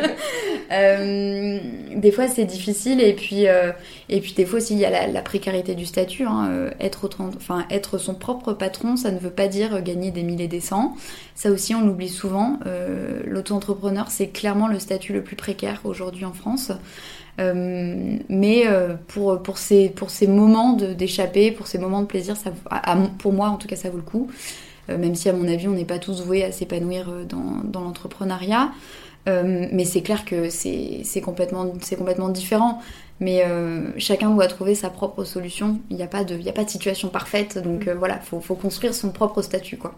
euh, 0.72 1.58
Des 1.96 2.12
fois, 2.12 2.28
c'est 2.28 2.44
difficile. 2.44 3.00
Et 3.00 3.14
puis, 3.14 3.48
euh, 3.48 3.72
et 4.10 4.20
puis, 4.20 4.34
des 4.34 4.44
fois 4.44 4.58
aussi, 4.58 4.74
il 4.74 4.80
y 4.80 4.84
a 4.84 5.06
la, 5.06 5.22
précarité 5.22 5.74
du 5.74 5.86
statut. 5.86 6.24
Hein. 6.24 6.70
Être, 6.78 7.08
enfin, 7.20 7.64
être 7.70 7.96
son 7.96 8.14
propre 8.14 8.52
patron, 8.52 8.96
ça 8.96 9.10
ne 9.10 9.18
veut 9.18 9.30
pas 9.30 9.48
dire 9.48 9.80
gagner 9.80 10.10
des 10.10 10.24
milliers 10.24 10.48
des 10.48 10.60
cents. 10.60 10.94
Ça 11.34 11.50
aussi, 11.50 11.74
on 11.74 11.80
l'oublie 11.80 12.10
souvent. 12.10 12.58
L'auto-entrepreneur, 13.24 14.10
c'est 14.10 14.28
clairement 14.28 14.68
le 14.68 14.78
statut 14.78 15.14
le 15.14 15.22
plus 15.22 15.36
précaire 15.36 15.80
aujourd'hui 15.84 16.26
en 16.26 16.34
France. 16.34 16.70
Euh, 17.40 18.18
mais 18.28 18.66
euh, 18.66 18.94
pour, 19.08 19.42
pour, 19.42 19.58
ces, 19.58 19.88
pour 19.88 20.10
ces 20.10 20.26
moments 20.26 20.74
d'échapper, 20.74 21.50
pour 21.50 21.66
ces 21.66 21.78
moments 21.78 22.02
de 22.02 22.06
plaisir, 22.06 22.36
ça, 22.36 22.52
pour 23.18 23.32
moi 23.32 23.48
en 23.48 23.56
tout 23.56 23.68
cas, 23.68 23.76
ça 23.76 23.90
vaut 23.90 23.96
le 23.96 24.02
coup. 24.02 24.28
Euh, 24.90 24.98
même 24.98 25.14
si 25.14 25.28
à 25.28 25.32
mon 25.32 25.48
avis, 25.48 25.68
on 25.68 25.72
n'est 25.72 25.84
pas 25.84 25.98
tous 25.98 26.22
voués 26.22 26.44
à 26.44 26.52
s'épanouir 26.52 27.08
dans, 27.28 27.62
dans 27.64 27.82
l'entrepreneuriat. 27.82 28.72
mais 29.26 29.84
c'est 29.84 30.02
clair 30.02 30.24
que 30.24 30.50
c'est 30.50 31.20
complètement, 31.22 31.72
complètement 31.98 32.28
différent. 32.28 32.80
Mais 33.20 33.44
chacun 33.98 34.30
doit 34.30 34.48
trouver 34.48 34.74
sa 34.74 34.90
propre 34.90 35.24
solution. 35.24 35.78
Il 35.90 35.96
n'y 35.96 36.02
a, 36.02 36.08
pas 36.08 36.24
de, 36.24 36.36
a 36.48 36.52
pas 36.52 36.64
de 36.64 36.70
situation 36.70 37.08
parfaite. 37.08 37.58
Donc 37.58 37.88
voilà, 37.88 38.18
il 38.22 38.26
faut, 38.26 38.40
faut 38.40 38.56
construire 38.56 38.94
son 38.94 39.10
propre 39.10 39.42
statut. 39.42 39.76
quoi. 39.76 39.94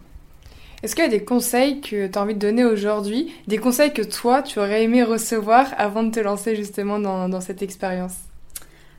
Est-ce 0.85 0.95
qu'il 0.95 1.05
y 1.05 1.07
a 1.07 1.11
des 1.11 1.25
conseils 1.25 1.81
que 1.81 2.09
tu 2.09 2.19
as 2.19 2.21
envie 2.21 2.35
de 2.35 2.39
donner 2.39 2.63
aujourd'hui 2.63 3.33
Des 3.49 3.57
conseils 3.57 3.95
que 3.95 4.03
toi, 4.03 4.43
tu 4.43 4.59
aurais 4.59 4.83
aimé 4.83 5.03
recevoir 5.03 5.73
avant 5.79 6.03
de 6.03 6.11
te 6.11 6.21
lancer 6.21 6.55
justement 6.57 6.99
dans, 6.99 7.41
cette 7.41 7.63
expérience? 7.63 8.17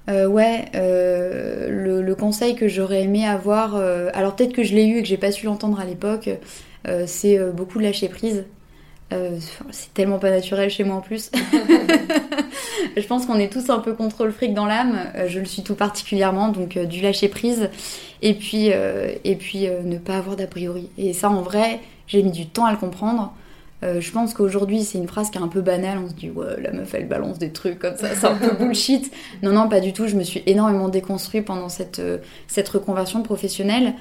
Euh, 0.10 0.26
ouais, 0.26 0.66
euh, 0.74 2.02
le, 2.02 2.16
conseil 2.16 2.56
que 2.56 2.68
j'aurais 2.68 3.04
aimé 3.04 3.28
avoir, 3.28 3.76
euh, 3.76 4.10
alors 4.16 4.36
peut-être 4.36 4.54
que 4.54 4.64
je 4.64 4.74
l'ai 4.74 4.88
eu 4.88 4.98
et 4.98 5.02
que 5.04 5.08
j'ai 5.08 5.18
pas 5.18 5.32
su 5.32 5.46
l'entendre 5.46 5.80
à 5.80 5.86
l'époque, 5.86 6.28
c'est 7.06 7.40
beaucoup 7.52 7.78
lâcher 7.78 8.10
prise. 8.10 8.46
C'est 9.10 9.94
tellement 9.94 10.20
pas 10.20 10.30
naturel 10.30 10.70
chez 10.70 10.84
moi 10.84 10.98
en 10.98 11.02
plus. 11.02 11.32
je 12.98 13.08
pense 13.08 13.26
qu'on 13.26 13.40
est 13.40 13.52
tous 13.52 13.70
un 13.70 13.80
peu 13.80 13.94
contre 13.94 14.26
le 14.26 14.32
fric 14.32 14.54
dans 14.54 14.66
l'âme. 14.66 14.98
je 15.28 15.40
le 15.40 15.46
suis 15.46 15.64
tout 15.64 15.76
particulièrement, 15.76 16.50
donc 16.50 16.78
du 16.78 17.02
lâcher 17.02 17.30
prise 17.30 17.70
et 18.26 18.34
puis, 18.34 18.72
euh, 18.72 19.14
et 19.24 19.36
puis 19.36 19.68
euh, 19.68 19.82
ne 19.84 19.98
pas 19.98 20.18
avoir 20.18 20.36
d'a 20.36 20.48
priori. 20.48 20.90
Et 20.98 21.14
ça, 21.14 21.30
en 21.30 21.42
vrai, 21.42 21.80
j'ai 22.08 22.24
mis 22.24 22.32
du 22.32 22.48
temps 22.48 22.66
à 22.66 22.72
le 22.72 22.78
comprendre. 22.78 23.34
Euh, 23.84 24.02
je 24.02 24.12
pense 24.12 24.34
qu'aujourd'hui, 24.34 24.84
c'est 24.84 24.98
une 24.98 25.08
phrase 25.08 25.30
qui 25.30 25.38
est 25.38 25.42
un 25.42 25.48
peu 25.48 25.62
banale. 25.62 26.00
On 26.04 26.10
se 26.10 26.16
dit, 26.16 26.32
ouais, 26.32 26.60
la 26.60 26.72
meuf, 26.72 26.94
elle 26.96 27.08
balance 27.08 27.38
des 27.38 27.52
trucs 27.52 27.78
comme 27.78 27.96
ça, 27.96 28.16
c'est 28.16 28.26
un 28.26 28.36
peu 28.36 28.56
bullshit. 28.56 29.12
Non, 29.44 29.52
non, 29.52 29.70
pas 29.70 29.80
du 29.80 29.94
tout. 29.94 30.08
Je 30.08 30.16
me 30.16 30.24
suis 30.24 30.42
énormément 30.48 30.90
déconstruit 30.90 31.42
pendant 31.42 31.70
cette, 31.70 32.02
cette 32.48 32.70
reconversion 32.70 33.22
professionnelle. 33.22 33.94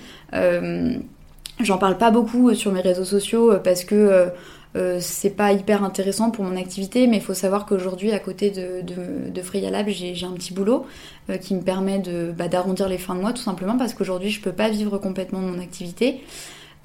J'en 1.61 1.79
parle 1.79 1.99
pas 1.99 2.11
beaucoup 2.11 2.55
sur 2.55 2.73
mes 2.73 2.81
réseaux 2.81 3.05
sociaux 3.05 3.53
parce 3.62 3.85
que 3.85 4.31
euh, 4.77 4.99
c'est 5.01 5.31
pas 5.31 5.53
hyper 5.53 5.85
intéressant 5.85 6.31
pour 6.31 6.45
mon 6.45 6.57
activité, 6.57 7.07
mais 7.07 7.19
il 7.19 7.23
faut 7.23 7.35
savoir 7.35 7.65
qu'aujourd'hui, 7.65 8.13
à 8.13 8.19
côté 8.19 8.51
de, 8.51 8.83
de, 9.31 9.43
Freya 9.43 9.71
Lab, 9.71 9.89
j'ai 9.89 10.27
un 10.27 10.33
petit 10.33 10.53
boulot 10.53 10.87
euh, 11.31 11.37
qui 11.37 11.55
me 11.55 11.63
permet 11.63 12.03
bah, 12.37 12.49
d'arrondir 12.49 12.89
les 12.89 12.99
fins 12.99 13.15
de 13.15 13.21
mois, 13.21 13.33
tout 13.33 13.43
simplement 13.43 13.77
parce 13.77 13.95
qu'aujourd'hui, 13.95 14.31
je 14.31 14.41
peux 14.41 14.53
pas 14.53 14.69
vivre 14.69 14.99
complètement 14.99 15.41
de 15.41 15.47
mon 15.47 15.61
activité. 15.61 16.23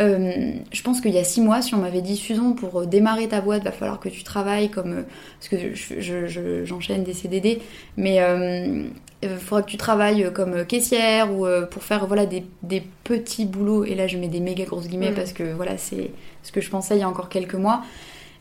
Euh, 0.01 0.53
je 0.71 0.81
pense 0.81 1.01
qu'il 1.01 1.11
y 1.11 1.17
a 1.17 1.23
six 1.23 1.41
mois, 1.41 1.61
si 1.61 1.75
on 1.75 1.79
m'avait 1.79 2.01
dit 2.01 2.15
Susan, 2.15 2.53
pour 2.53 2.85
démarrer 2.85 3.27
ta 3.27 3.41
boîte, 3.41 3.63
va 3.63 3.71
falloir 3.71 3.99
que 3.99 4.09
tu 4.09 4.23
travailles 4.23 4.69
comme. 4.69 5.03
parce 5.39 5.49
que 5.49 6.65
j'enchaîne 6.65 7.03
des 7.03 7.13
CDD, 7.13 7.59
mais 7.97 8.19
il 9.21 9.29
faudra 9.29 9.61
que 9.63 9.69
tu 9.69 9.77
travailles 9.77 10.31
comme 10.33 10.65
caissière 10.65 11.33
ou 11.33 11.45
pour 11.69 11.83
faire 11.83 12.07
voilà, 12.07 12.25
des, 12.25 12.45
des, 12.63 12.81
petits 13.03 13.45
boulots. 13.45 13.83
Et 13.83 13.95
là, 13.95 14.07
je 14.07 14.17
mets 14.17 14.29
des 14.29 14.39
méga 14.39 14.63
grosses 14.63 14.87
guillemets 14.87 15.11
parce 15.11 15.33
que 15.33 15.51
voilà, 15.53 15.77
c'est 15.77 16.11
ce 16.43 16.51
que 16.51 16.61
je 16.61 16.69
pensais 16.69 16.95
il 16.95 17.01
y 17.01 17.03
a 17.03 17.09
encore 17.09 17.29
quelques 17.29 17.55
mois. 17.55 17.81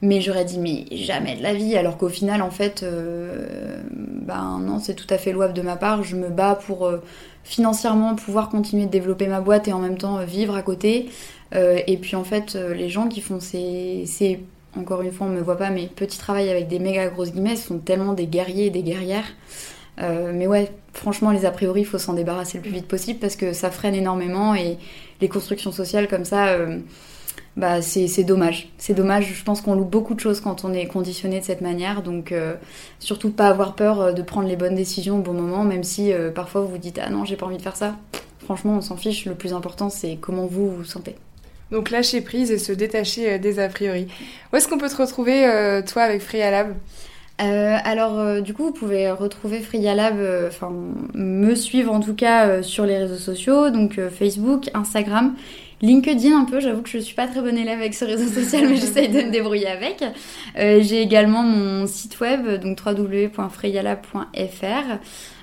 Mais 0.00 0.20
j'aurais 0.20 0.44
dit, 0.44 0.58
mais 0.58 0.84
jamais 0.92 1.34
de 1.34 1.42
la 1.42 1.54
vie, 1.54 1.76
alors 1.76 1.96
qu'au 1.96 2.08
final, 2.08 2.40
en 2.40 2.50
fait, 2.50 2.84
euh, 2.84 3.80
ben 3.90 4.60
non, 4.60 4.78
c'est 4.78 4.94
tout 4.94 5.12
à 5.12 5.18
fait 5.18 5.32
louable 5.32 5.54
de 5.54 5.62
ma 5.62 5.76
part. 5.76 6.04
Je 6.04 6.14
me 6.14 6.28
bats 6.28 6.54
pour 6.54 6.86
euh, 6.86 7.02
financièrement 7.42 8.14
pouvoir 8.14 8.48
continuer 8.48 8.86
de 8.86 8.90
développer 8.90 9.26
ma 9.26 9.40
boîte 9.40 9.66
et 9.66 9.72
en 9.72 9.80
même 9.80 9.98
temps 9.98 10.18
euh, 10.18 10.24
vivre 10.24 10.54
à 10.54 10.62
côté. 10.62 11.10
Et 11.52 11.96
puis 11.96 12.16
en 12.16 12.24
fait, 12.24 12.54
les 12.54 12.88
gens 12.88 13.08
qui 13.08 13.20
font 13.20 13.40
ces, 13.40 14.40
encore 14.76 15.02
une 15.02 15.12
fois, 15.12 15.26
on 15.26 15.30
me 15.30 15.40
voit 15.40 15.56
pas, 15.56 15.70
mais 15.70 15.86
petits 15.86 16.18
travail 16.18 16.50
avec 16.50 16.68
des 16.68 16.78
méga 16.78 17.08
grosses 17.08 17.32
guillemets 17.32 17.56
sont 17.56 17.78
tellement 17.78 18.12
des 18.12 18.26
guerriers 18.26 18.66
et 18.66 18.70
des 18.70 18.82
guerrières. 18.82 19.26
mais 19.98 20.46
ouais, 20.46 20.70
franchement, 20.92 21.30
les 21.30 21.46
a 21.46 21.50
priori, 21.50 21.80
il 21.80 21.86
faut 21.86 21.98
s'en 21.98 22.12
débarrasser 22.12 22.58
le 22.58 22.62
plus 22.62 22.72
vite 22.72 22.88
possible 22.88 23.18
parce 23.18 23.36
que 23.36 23.52
ça 23.52 23.70
freine 23.70 23.94
énormément 23.94 24.54
et 24.54 24.78
les 25.20 25.28
constructions 25.28 25.72
sociales 25.72 26.08
comme 26.08 26.24
ça 26.24 26.56
bah 27.58 27.82
c'est 27.82 28.24
dommage. 28.24 28.68
C'est 28.78 28.94
dommage, 28.94 29.34
je 29.34 29.44
pense 29.44 29.60
qu'on 29.60 29.74
loupe 29.74 29.90
beaucoup 29.90 30.14
de 30.14 30.20
choses 30.20 30.40
quand 30.40 30.64
on 30.64 30.72
est 30.72 30.86
conditionné 30.86 31.40
de 31.40 31.44
cette 31.44 31.60
manière, 31.60 32.02
donc 32.02 32.30
euh, 32.30 32.54
surtout 33.00 33.30
pas 33.30 33.48
avoir 33.48 33.74
peur 33.74 34.00
euh, 34.00 34.12
de 34.12 34.22
prendre 34.22 34.48
les 34.48 34.56
bonnes 34.56 34.76
décisions 34.76 35.18
au 35.18 35.22
bon 35.22 35.34
moment, 35.34 35.64
même 35.64 35.82
si 35.82 36.12
euh, 36.12 36.30
parfois 36.30 36.60
vous 36.60 36.68
vous 36.68 36.78
dites 36.78 37.00
ah 37.02 37.10
non 37.10 37.24
j'ai 37.24 37.36
pas 37.36 37.46
envie 37.46 37.56
de 37.56 37.62
faire 37.62 37.76
ça. 37.76 37.96
Franchement 38.44 38.74
on 38.76 38.80
s'en 38.80 38.96
fiche, 38.96 39.26
le 39.26 39.34
plus 39.34 39.52
important 39.52 39.90
c'est 39.90 40.16
comment 40.20 40.46
vous 40.46 40.70
vous 40.70 40.84
sentez. 40.84 41.16
Donc 41.70 41.90
lâcher 41.90 42.20
prise 42.20 42.50
et 42.50 42.58
se 42.58 42.72
détacher 42.72 43.38
des 43.38 43.58
a 43.58 43.68
priori. 43.68 44.08
Où 44.52 44.56
est-ce 44.56 44.68
qu'on 44.68 44.78
peut 44.78 44.88
te 44.88 44.96
retrouver 44.96 45.42
toi 45.86 46.02
avec 46.02 46.22
Freya 46.22 46.50
Lab 46.50 46.74
alors, 47.40 48.42
du 48.42 48.52
coup, 48.52 48.64
vous 48.64 48.72
pouvez 48.72 49.12
retrouver 49.12 49.60
Freya 49.60 49.94
Lab, 49.94 50.16
enfin, 50.48 50.72
me 51.14 51.54
suivre 51.54 51.92
en 51.92 52.00
tout 52.00 52.14
cas 52.14 52.64
sur 52.64 52.84
les 52.84 52.98
réseaux 52.98 53.14
sociaux, 53.14 53.70
donc 53.70 54.00
Facebook, 54.10 54.70
Instagram 54.74 55.36
LinkedIn 55.80 56.36
un 56.36 56.44
peu, 56.44 56.60
j'avoue 56.60 56.82
que 56.82 56.88
je 56.88 56.98
suis 56.98 57.14
pas 57.14 57.28
très 57.28 57.40
bonne 57.40 57.56
élève 57.56 57.78
avec 57.78 57.94
ce 57.94 58.04
réseau 58.04 58.28
social, 58.28 58.68
mais 58.68 58.76
j'essaye 58.80 59.08
de 59.08 59.22
me 59.22 59.30
débrouiller 59.30 59.68
avec. 59.68 60.02
Euh, 60.58 60.80
j'ai 60.82 61.00
également 61.00 61.42
mon 61.42 61.86
site 61.86 62.18
web, 62.20 62.60
donc 62.60 62.76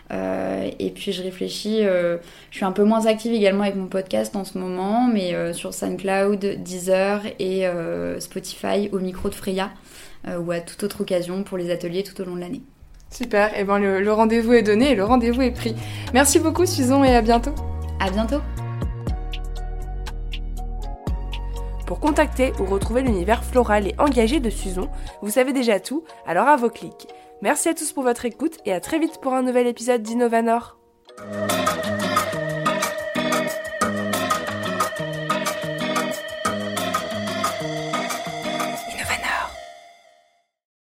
www.freyala.fr. 0.10 0.76
et 0.80 0.91
puis 0.91 1.12
je 1.12 1.24
réfléchis, 1.24 1.82
je 1.84 2.20
suis 2.52 2.65
un 2.65 2.72
peu 2.72 2.84
moins 2.84 3.06
active 3.06 3.34
également 3.34 3.63
avec 3.63 3.76
mon 3.76 3.88
podcast 3.88 4.36
en 4.36 4.44
ce 4.44 4.58
moment, 4.58 5.08
mais 5.08 5.54
sur 5.54 5.74
SoundCloud, 5.74 6.63
Deezer 6.63 7.22
et 7.39 7.65
Spotify 8.20 8.89
au 8.91 9.00
micro 9.00 9.30
de 9.30 9.36
Freya 9.36 9.72
ou 10.28 10.52
à 10.52 10.60
toute 10.60 10.84
autre 10.84 11.02
occasion 11.02 11.44
pour 11.44 11.58
les 11.58 11.72
ateliers 11.72 12.04
tout 12.04 12.20
au 12.22 12.26
long 12.26 12.36
de 12.36 12.41
l'année. 12.41 12.62
Super, 13.12 13.54
et 13.54 13.60
eh 13.60 13.63
ben 13.63 13.80
le, 13.80 14.02
le 14.02 14.13
rendez-vous 14.13 14.54
est 14.54 14.63
donné 14.63 14.91
et 14.91 14.96
le 14.96 15.06
rendez-vous 15.06 15.41
est 15.41 15.52
pris. 15.52 15.76
Merci 16.13 16.39
beaucoup 16.39 16.65
Susan 16.65 17.04
et 17.04 17.15
à 17.15 17.22
bientôt. 17.22 17.54
À 18.00 18.10
bientôt. 18.10 18.41
Pour 21.86 22.00
contacter 22.00 22.52
ou 22.60 22.65
retrouver 22.65 23.04
l'univers 23.04 23.44
floral 23.44 23.88
et 23.88 23.96
engagé 24.00 24.39
de 24.39 24.50
Susan, 24.50 24.89
vous 25.22 25.30
savez 25.30 25.54
déjà 25.54 25.80
tout, 25.80 26.04
alors 26.26 26.48
à 26.48 26.58
vos 26.58 26.70
clics. 26.70 27.08
Merci 27.41 27.69
à 27.69 27.74
tous 27.74 27.91
pour 27.91 28.04
votre 28.04 28.26
écoute 28.26 28.58
et 28.65 28.74
à 28.74 28.80
très 28.80 29.00
vite 29.00 29.19
pour 29.21 29.34
un 29.34 29.41
nouvel 29.41 29.67
épisode 29.67 30.02
d'Innovanor. 30.02 30.78